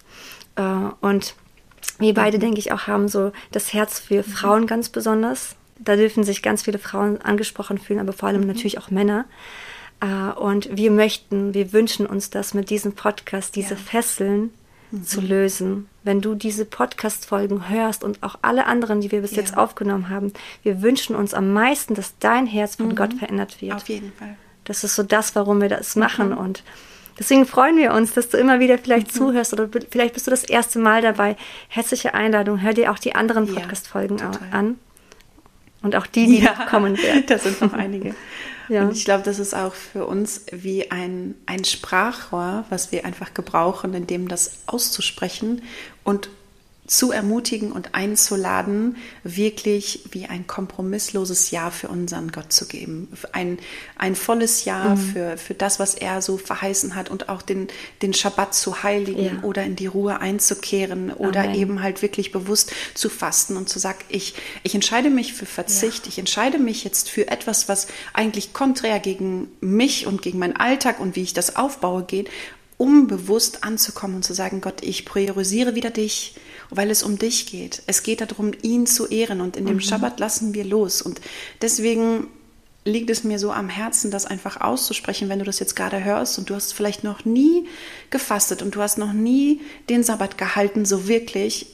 Äh, 0.55 0.61
und 1.01 1.35
wir 1.99 2.13
beide, 2.13 2.37
mhm. 2.37 2.41
denke 2.41 2.59
ich, 2.59 2.71
auch 2.71 2.87
haben 2.87 3.07
so 3.07 3.31
das 3.51 3.73
Herz 3.73 3.99
für 3.99 4.17
mhm. 4.17 4.23
Frauen 4.23 4.67
ganz 4.67 4.89
besonders. 4.89 5.55
Da 5.79 5.95
dürfen 5.95 6.23
sich 6.23 6.41
ganz 6.41 6.63
viele 6.63 6.79
Frauen 6.79 7.21
angesprochen 7.21 7.77
fühlen, 7.77 7.99
aber 7.99 8.13
vor 8.13 8.29
allem 8.29 8.41
mhm. 8.41 8.47
natürlich 8.47 8.77
auch 8.77 8.89
Männer. 8.89 9.25
Äh, 10.01 10.37
und 10.37 10.75
wir 10.75 10.91
möchten, 10.91 11.53
wir 11.53 11.71
wünschen 11.71 12.05
uns 12.05 12.29
das 12.29 12.53
mit 12.53 12.69
diesem 12.69 12.93
Podcast, 12.93 13.55
diese 13.55 13.75
ja. 13.75 13.79
Fesseln 13.79 14.51
mhm. 14.91 15.03
zu 15.03 15.21
lösen. 15.21 15.89
Wenn 16.03 16.21
du 16.21 16.35
diese 16.35 16.65
Podcast-Folgen 16.65 17.69
hörst 17.69 18.03
und 18.03 18.23
auch 18.23 18.37
alle 18.41 18.65
anderen, 18.65 19.01
die 19.01 19.11
wir 19.11 19.21
bis 19.21 19.31
ja. 19.31 19.37
jetzt 19.39 19.57
aufgenommen 19.57 20.09
haben, 20.09 20.33
wir 20.63 20.81
wünschen 20.81 21.15
uns 21.15 21.33
am 21.33 21.53
meisten, 21.53 21.95
dass 21.95 22.17
dein 22.19 22.47
Herz 22.47 22.75
von 22.75 22.89
mhm. 22.89 22.95
Gott 22.95 23.13
verändert 23.13 23.61
wird. 23.61 23.73
Auf 23.73 23.89
jeden 23.89 24.11
Fall. 24.13 24.35
Das 24.63 24.83
ist 24.83 24.95
so 24.95 25.03
das, 25.03 25.35
warum 25.35 25.61
wir 25.61 25.69
das 25.69 25.95
machen. 25.95 26.29
Mhm. 26.29 26.37
Und 26.37 26.63
deswegen 27.17 27.45
freuen 27.45 27.77
wir 27.77 27.93
uns, 27.93 28.13
dass 28.13 28.29
du 28.29 28.37
immer 28.37 28.59
wieder 28.59 28.77
vielleicht 28.77 29.07
mhm. 29.13 29.17
zuhörst 29.17 29.53
oder 29.53 29.69
vielleicht 29.89 30.13
bist 30.13 30.27
du 30.27 30.31
das 30.31 30.43
erste 30.43 30.79
Mal 30.79 31.01
dabei. 31.01 31.35
Herzliche 31.67 32.13
Einladung. 32.13 32.61
Hör 32.61 32.73
dir 32.73 32.91
auch 32.91 32.99
die 32.99 33.15
anderen 33.15 33.53
Podcast-Folgen 33.53 34.17
ja, 34.17 34.31
an. 34.51 34.79
Und 35.81 35.95
auch 35.95 36.07
die, 36.07 36.25
die 36.25 36.43
ja, 36.43 36.53
kommen 36.69 36.97
werden. 36.97 37.23
Da 37.27 37.37
sind 37.37 37.61
noch 37.61 37.73
einige. 37.73 38.15
ja. 38.69 38.83
Und 38.83 38.91
ich 38.91 39.05
glaube, 39.05 39.23
das 39.23 39.39
ist 39.39 39.55
auch 39.55 39.73
für 39.73 40.05
uns 40.05 40.45
wie 40.51 40.91
ein, 40.91 41.35
ein 41.45 41.63
Sprachrohr, 41.63 42.65
was 42.69 42.91
wir 42.91 43.05
einfach 43.05 43.33
gebrauchen, 43.33 43.93
in 43.93 44.07
dem 44.07 44.27
das 44.27 44.59
auszusprechen 44.65 45.61
und 46.03 46.29
zu 46.87 47.11
ermutigen 47.11 47.73
und 47.73 47.93
einzuladen, 47.95 48.95
wirklich 49.23 50.05
wie 50.11 50.25
ein 50.25 50.47
kompromissloses 50.47 51.51
Ja 51.51 51.69
für 51.69 51.89
unseren 51.89 52.31
Gott 52.31 52.53
zu 52.53 52.65
geben. 52.65 53.09
Ein, 53.33 53.59
ein 53.97 54.15
volles 54.15 54.63
Ja 54.63 54.95
mhm. 54.95 54.97
für, 54.97 55.37
für 55.37 55.53
das, 55.53 55.79
was 55.79 55.95
er 55.95 56.21
so 56.21 56.37
verheißen 56.37 56.95
hat 56.95 57.09
und 57.09 57.27
auch 57.27 57.41
den, 57.41 57.67
den 58.01 58.13
Schabbat 58.13 58.55
zu 58.55 58.83
heiligen 58.83 59.25
ja. 59.25 59.43
oder 59.43 59.65
in 59.65 59.75
die 59.75 59.87
Ruhe 59.87 60.21
einzukehren 60.21 61.11
oder 61.11 61.43
Amen. 61.43 61.55
eben 61.55 61.83
halt 61.83 62.01
wirklich 62.01 62.31
bewusst 62.31 62.71
zu 62.93 63.09
fasten 63.09 63.57
und 63.57 63.67
zu 63.67 63.79
sagen, 63.79 63.99
ich, 64.07 64.35
ich 64.63 64.73
entscheide 64.73 65.09
mich 65.09 65.33
für 65.33 65.45
Verzicht, 65.45 66.05
ja. 66.05 66.09
ich 66.09 66.19
entscheide 66.19 66.57
mich 66.57 66.85
jetzt 66.85 67.09
für 67.09 67.27
etwas, 67.27 67.67
was 67.67 67.87
eigentlich 68.13 68.53
konträr 68.53 68.99
gegen 68.99 69.49
mich 69.59 70.07
und 70.07 70.21
gegen 70.21 70.39
meinen 70.39 70.55
Alltag 70.55 71.01
und 71.01 71.17
wie 71.17 71.23
ich 71.23 71.33
das 71.33 71.57
aufbaue 71.57 72.03
geht, 72.03 72.29
um 72.77 73.07
bewusst 73.07 73.65
anzukommen 73.65 74.17
und 74.17 74.23
zu 74.23 74.33
sagen, 74.33 74.61
Gott, 74.61 74.83
ich 74.83 75.03
priorisiere 75.03 75.75
wieder 75.75 75.89
dich 75.89 76.35
weil 76.69 76.89
es 76.89 77.03
um 77.03 77.17
dich 77.17 77.47
geht. 77.47 77.81
Es 77.87 78.03
geht 78.03 78.21
darum, 78.21 78.51
ihn 78.61 78.87
zu 78.87 79.07
ehren 79.07 79.41
und 79.41 79.57
in 79.57 79.65
dem 79.65 79.75
mhm. 79.75 79.81
Schabbat 79.81 80.19
lassen 80.19 80.53
wir 80.53 80.65
los. 80.65 81.01
Und 81.01 81.21
deswegen 81.61 82.27
liegt 82.87 83.09
es 83.09 83.23
mir 83.23 83.37
so 83.37 83.51
am 83.51 83.69
Herzen, 83.69 84.11
das 84.11 84.25
einfach 84.25 84.61
auszusprechen, 84.61 85.29
wenn 85.29 85.39
du 85.39 85.45
das 85.45 85.59
jetzt 85.59 85.75
gerade 85.75 86.03
hörst 86.03 86.39
und 86.39 86.49
du 86.49 86.55
hast 86.55 86.73
vielleicht 86.73 87.03
noch 87.03 87.25
nie 87.25 87.67
gefastet 88.09 88.61
und 88.61 88.75
du 88.75 88.81
hast 88.81 88.97
noch 88.97 89.13
nie 89.13 89.61
den 89.89 90.03
Sabbat 90.03 90.37
gehalten, 90.37 90.85
so 90.85 91.07
wirklich. 91.07 91.67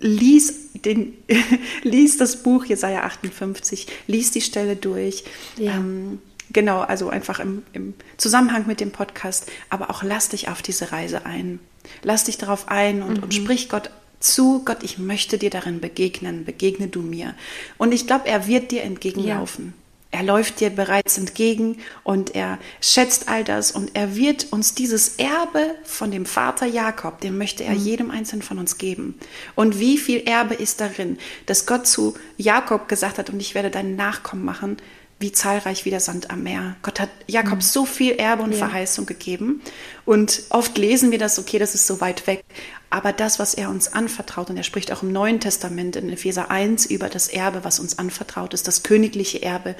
Lies, 0.00 0.72
den, 0.74 1.12
lies 1.82 2.16
das 2.16 2.42
Buch 2.42 2.64
Jesaja 2.64 3.04
58, 3.04 3.86
lies 4.08 4.32
die 4.32 4.40
Stelle 4.40 4.74
durch. 4.74 5.22
Ja. 5.56 5.76
Ähm, 5.76 6.18
genau, 6.52 6.80
also 6.80 7.08
einfach 7.08 7.38
im, 7.38 7.62
im 7.72 7.94
Zusammenhang 8.16 8.66
mit 8.66 8.80
dem 8.80 8.90
Podcast, 8.90 9.46
aber 9.70 9.90
auch 9.90 10.02
lass 10.02 10.28
dich 10.28 10.48
auf 10.48 10.60
diese 10.60 10.90
Reise 10.90 11.24
ein. 11.24 11.60
Lass 12.02 12.24
dich 12.24 12.36
darauf 12.36 12.68
ein 12.68 13.02
und, 13.02 13.18
mhm. 13.18 13.22
und 13.22 13.34
sprich 13.34 13.68
Gott 13.68 13.90
zu, 14.24 14.62
Gott, 14.64 14.82
ich 14.82 14.98
möchte 14.98 15.38
dir 15.38 15.50
darin 15.50 15.80
begegnen, 15.80 16.44
begegne 16.44 16.88
du 16.88 17.02
mir. 17.02 17.34
Und 17.78 17.92
ich 17.92 18.06
glaube, 18.06 18.28
er 18.28 18.46
wird 18.46 18.70
dir 18.70 18.82
entgegenlaufen. 18.82 19.66
Ja. 19.66 19.72
Er 20.14 20.22
läuft 20.22 20.60
dir 20.60 20.68
bereits 20.68 21.16
entgegen 21.16 21.78
und 22.04 22.34
er 22.34 22.58
schätzt 22.82 23.30
all 23.30 23.44
das 23.44 23.72
und 23.72 23.92
er 23.94 24.14
wird 24.14 24.52
uns 24.52 24.74
dieses 24.74 25.16
Erbe 25.16 25.74
von 25.84 26.10
dem 26.10 26.26
Vater 26.26 26.66
Jakob, 26.66 27.22
den 27.22 27.38
möchte 27.38 27.64
er 27.64 27.72
mhm. 27.72 27.78
jedem 27.78 28.10
Einzelnen 28.10 28.42
von 28.42 28.58
uns 28.58 28.76
geben. 28.76 29.18
Und 29.54 29.80
wie 29.80 29.96
viel 29.96 30.20
Erbe 30.26 30.54
ist 30.54 30.82
darin, 30.82 31.16
dass 31.46 31.64
Gott 31.64 31.86
zu 31.86 32.14
Jakob 32.36 32.88
gesagt 32.88 33.16
hat, 33.16 33.30
und 33.30 33.40
ich 33.40 33.54
werde 33.54 33.70
deinen 33.70 33.96
Nachkommen 33.96 34.44
machen, 34.44 34.76
wie 35.18 35.32
zahlreich 35.32 35.86
wie 35.86 35.90
der 35.90 36.00
Sand 36.00 36.30
am 36.30 36.42
Meer. 36.42 36.76
Gott 36.82 37.00
hat 37.00 37.08
Jakob 37.26 37.56
mhm. 37.56 37.62
so 37.62 37.86
viel 37.86 38.12
Erbe 38.12 38.42
und 38.42 38.52
ja. 38.52 38.58
Verheißung 38.58 39.06
gegeben. 39.06 39.62
Und 40.04 40.42
oft 40.50 40.76
lesen 40.76 41.10
wir 41.10 41.18
das, 41.18 41.38
okay, 41.38 41.58
das 41.58 41.74
ist 41.74 41.86
so 41.86 42.02
weit 42.02 42.26
weg. 42.26 42.44
Aber 42.92 43.14
das, 43.14 43.38
was 43.38 43.54
er 43.54 43.70
uns 43.70 43.90
anvertraut, 43.90 44.50
und 44.50 44.58
er 44.58 44.64
spricht 44.64 44.92
auch 44.92 45.02
im 45.02 45.12
Neuen 45.12 45.40
Testament 45.40 45.96
in 45.96 46.10
Epheser 46.10 46.50
1 46.50 46.84
über 46.84 47.08
das 47.08 47.28
Erbe, 47.28 47.64
was 47.64 47.80
uns 47.80 47.98
anvertraut 47.98 48.52
ist, 48.52 48.68
das 48.68 48.82
königliche 48.82 49.42
Erbe. 49.42 49.76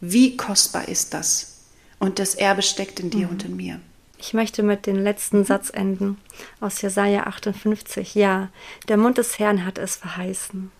Wie 0.00 0.38
kostbar 0.38 0.88
ist 0.88 1.12
das? 1.12 1.58
Und 1.98 2.18
das 2.18 2.34
Erbe 2.34 2.62
steckt 2.62 2.98
in 2.98 3.10
dir 3.10 3.26
mhm. 3.26 3.32
und 3.32 3.44
in 3.44 3.56
mir. 3.56 3.78
Ich 4.16 4.32
möchte 4.32 4.62
mit 4.62 4.86
dem 4.86 4.96
letzten 4.96 5.44
Satz 5.44 5.68
enden 5.68 6.16
aus 6.58 6.80
Jesaja 6.80 7.24
58. 7.24 8.14
Ja, 8.14 8.48
der 8.88 8.96
Mund 8.96 9.18
des 9.18 9.38
Herrn 9.38 9.66
hat 9.66 9.76
es 9.76 9.96
verheißen. 9.96 10.72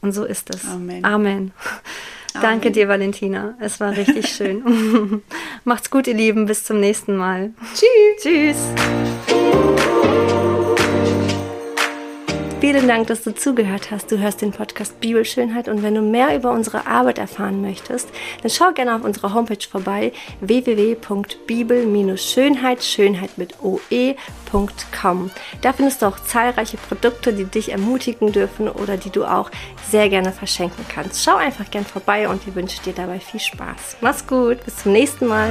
Und 0.00 0.12
so 0.12 0.24
ist 0.24 0.52
es. 0.52 0.64
Amen. 0.64 1.04
Amen. 1.04 1.52
Danke 2.32 2.66
Amen. 2.66 2.72
dir, 2.72 2.88
Valentina. 2.88 3.54
Es 3.60 3.78
war 3.78 3.96
richtig 3.96 4.26
schön. 4.34 5.22
Macht's 5.62 5.90
gut, 5.90 6.08
ihr 6.08 6.14
Lieben. 6.14 6.46
Bis 6.46 6.64
zum 6.64 6.80
nächsten 6.80 7.16
Mal. 7.16 7.52
Tschüss. 7.76 8.56
Tschüss. 8.56 8.56
Vielen 12.60 12.86
Dank, 12.86 13.06
dass 13.06 13.22
du 13.22 13.34
zugehört 13.34 13.90
hast. 13.90 14.12
Du 14.12 14.18
hörst 14.18 14.42
den 14.42 14.52
Podcast 14.52 15.00
Bibelschönheit 15.00 15.66
und 15.66 15.82
wenn 15.82 15.94
du 15.94 16.02
mehr 16.02 16.36
über 16.36 16.52
unsere 16.52 16.86
Arbeit 16.86 17.16
erfahren 17.16 17.62
möchtest, 17.62 18.10
dann 18.42 18.50
schau 18.50 18.72
gerne 18.72 18.96
auf 18.96 19.02
unserer 19.02 19.32
Homepage 19.32 19.66
vorbei 19.66 20.12
www.bibel-schönheit, 20.42 22.84
Schönheit 22.84 23.38
mit 23.38 23.54
oe.com. 23.62 25.30
Da 25.62 25.72
findest 25.72 26.02
du 26.02 26.06
auch 26.06 26.20
zahlreiche 26.20 26.76
Produkte, 26.76 27.32
die 27.32 27.46
dich 27.46 27.72
ermutigen 27.72 28.30
dürfen 28.30 28.68
oder 28.68 28.98
die 28.98 29.08
du 29.08 29.24
auch 29.24 29.50
sehr 29.90 30.10
gerne 30.10 30.30
verschenken 30.30 30.84
kannst. 30.86 31.24
Schau 31.24 31.36
einfach 31.36 31.70
gern 31.70 31.86
vorbei 31.86 32.28
und 32.28 32.46
ich 32.46 32.54
wünsche 32.54 32.82
dir 32.82 32.92
dabei 32.92 33.20
viel 33.20 33.40
Spaß. 33.40 33.96
Mach's 34.02 34.26
gut, 34.26 34.62
bis 34.66 34.76
zum 34.76 34.92
nächsten 34.92 35.28
Mal. 35.28 35.48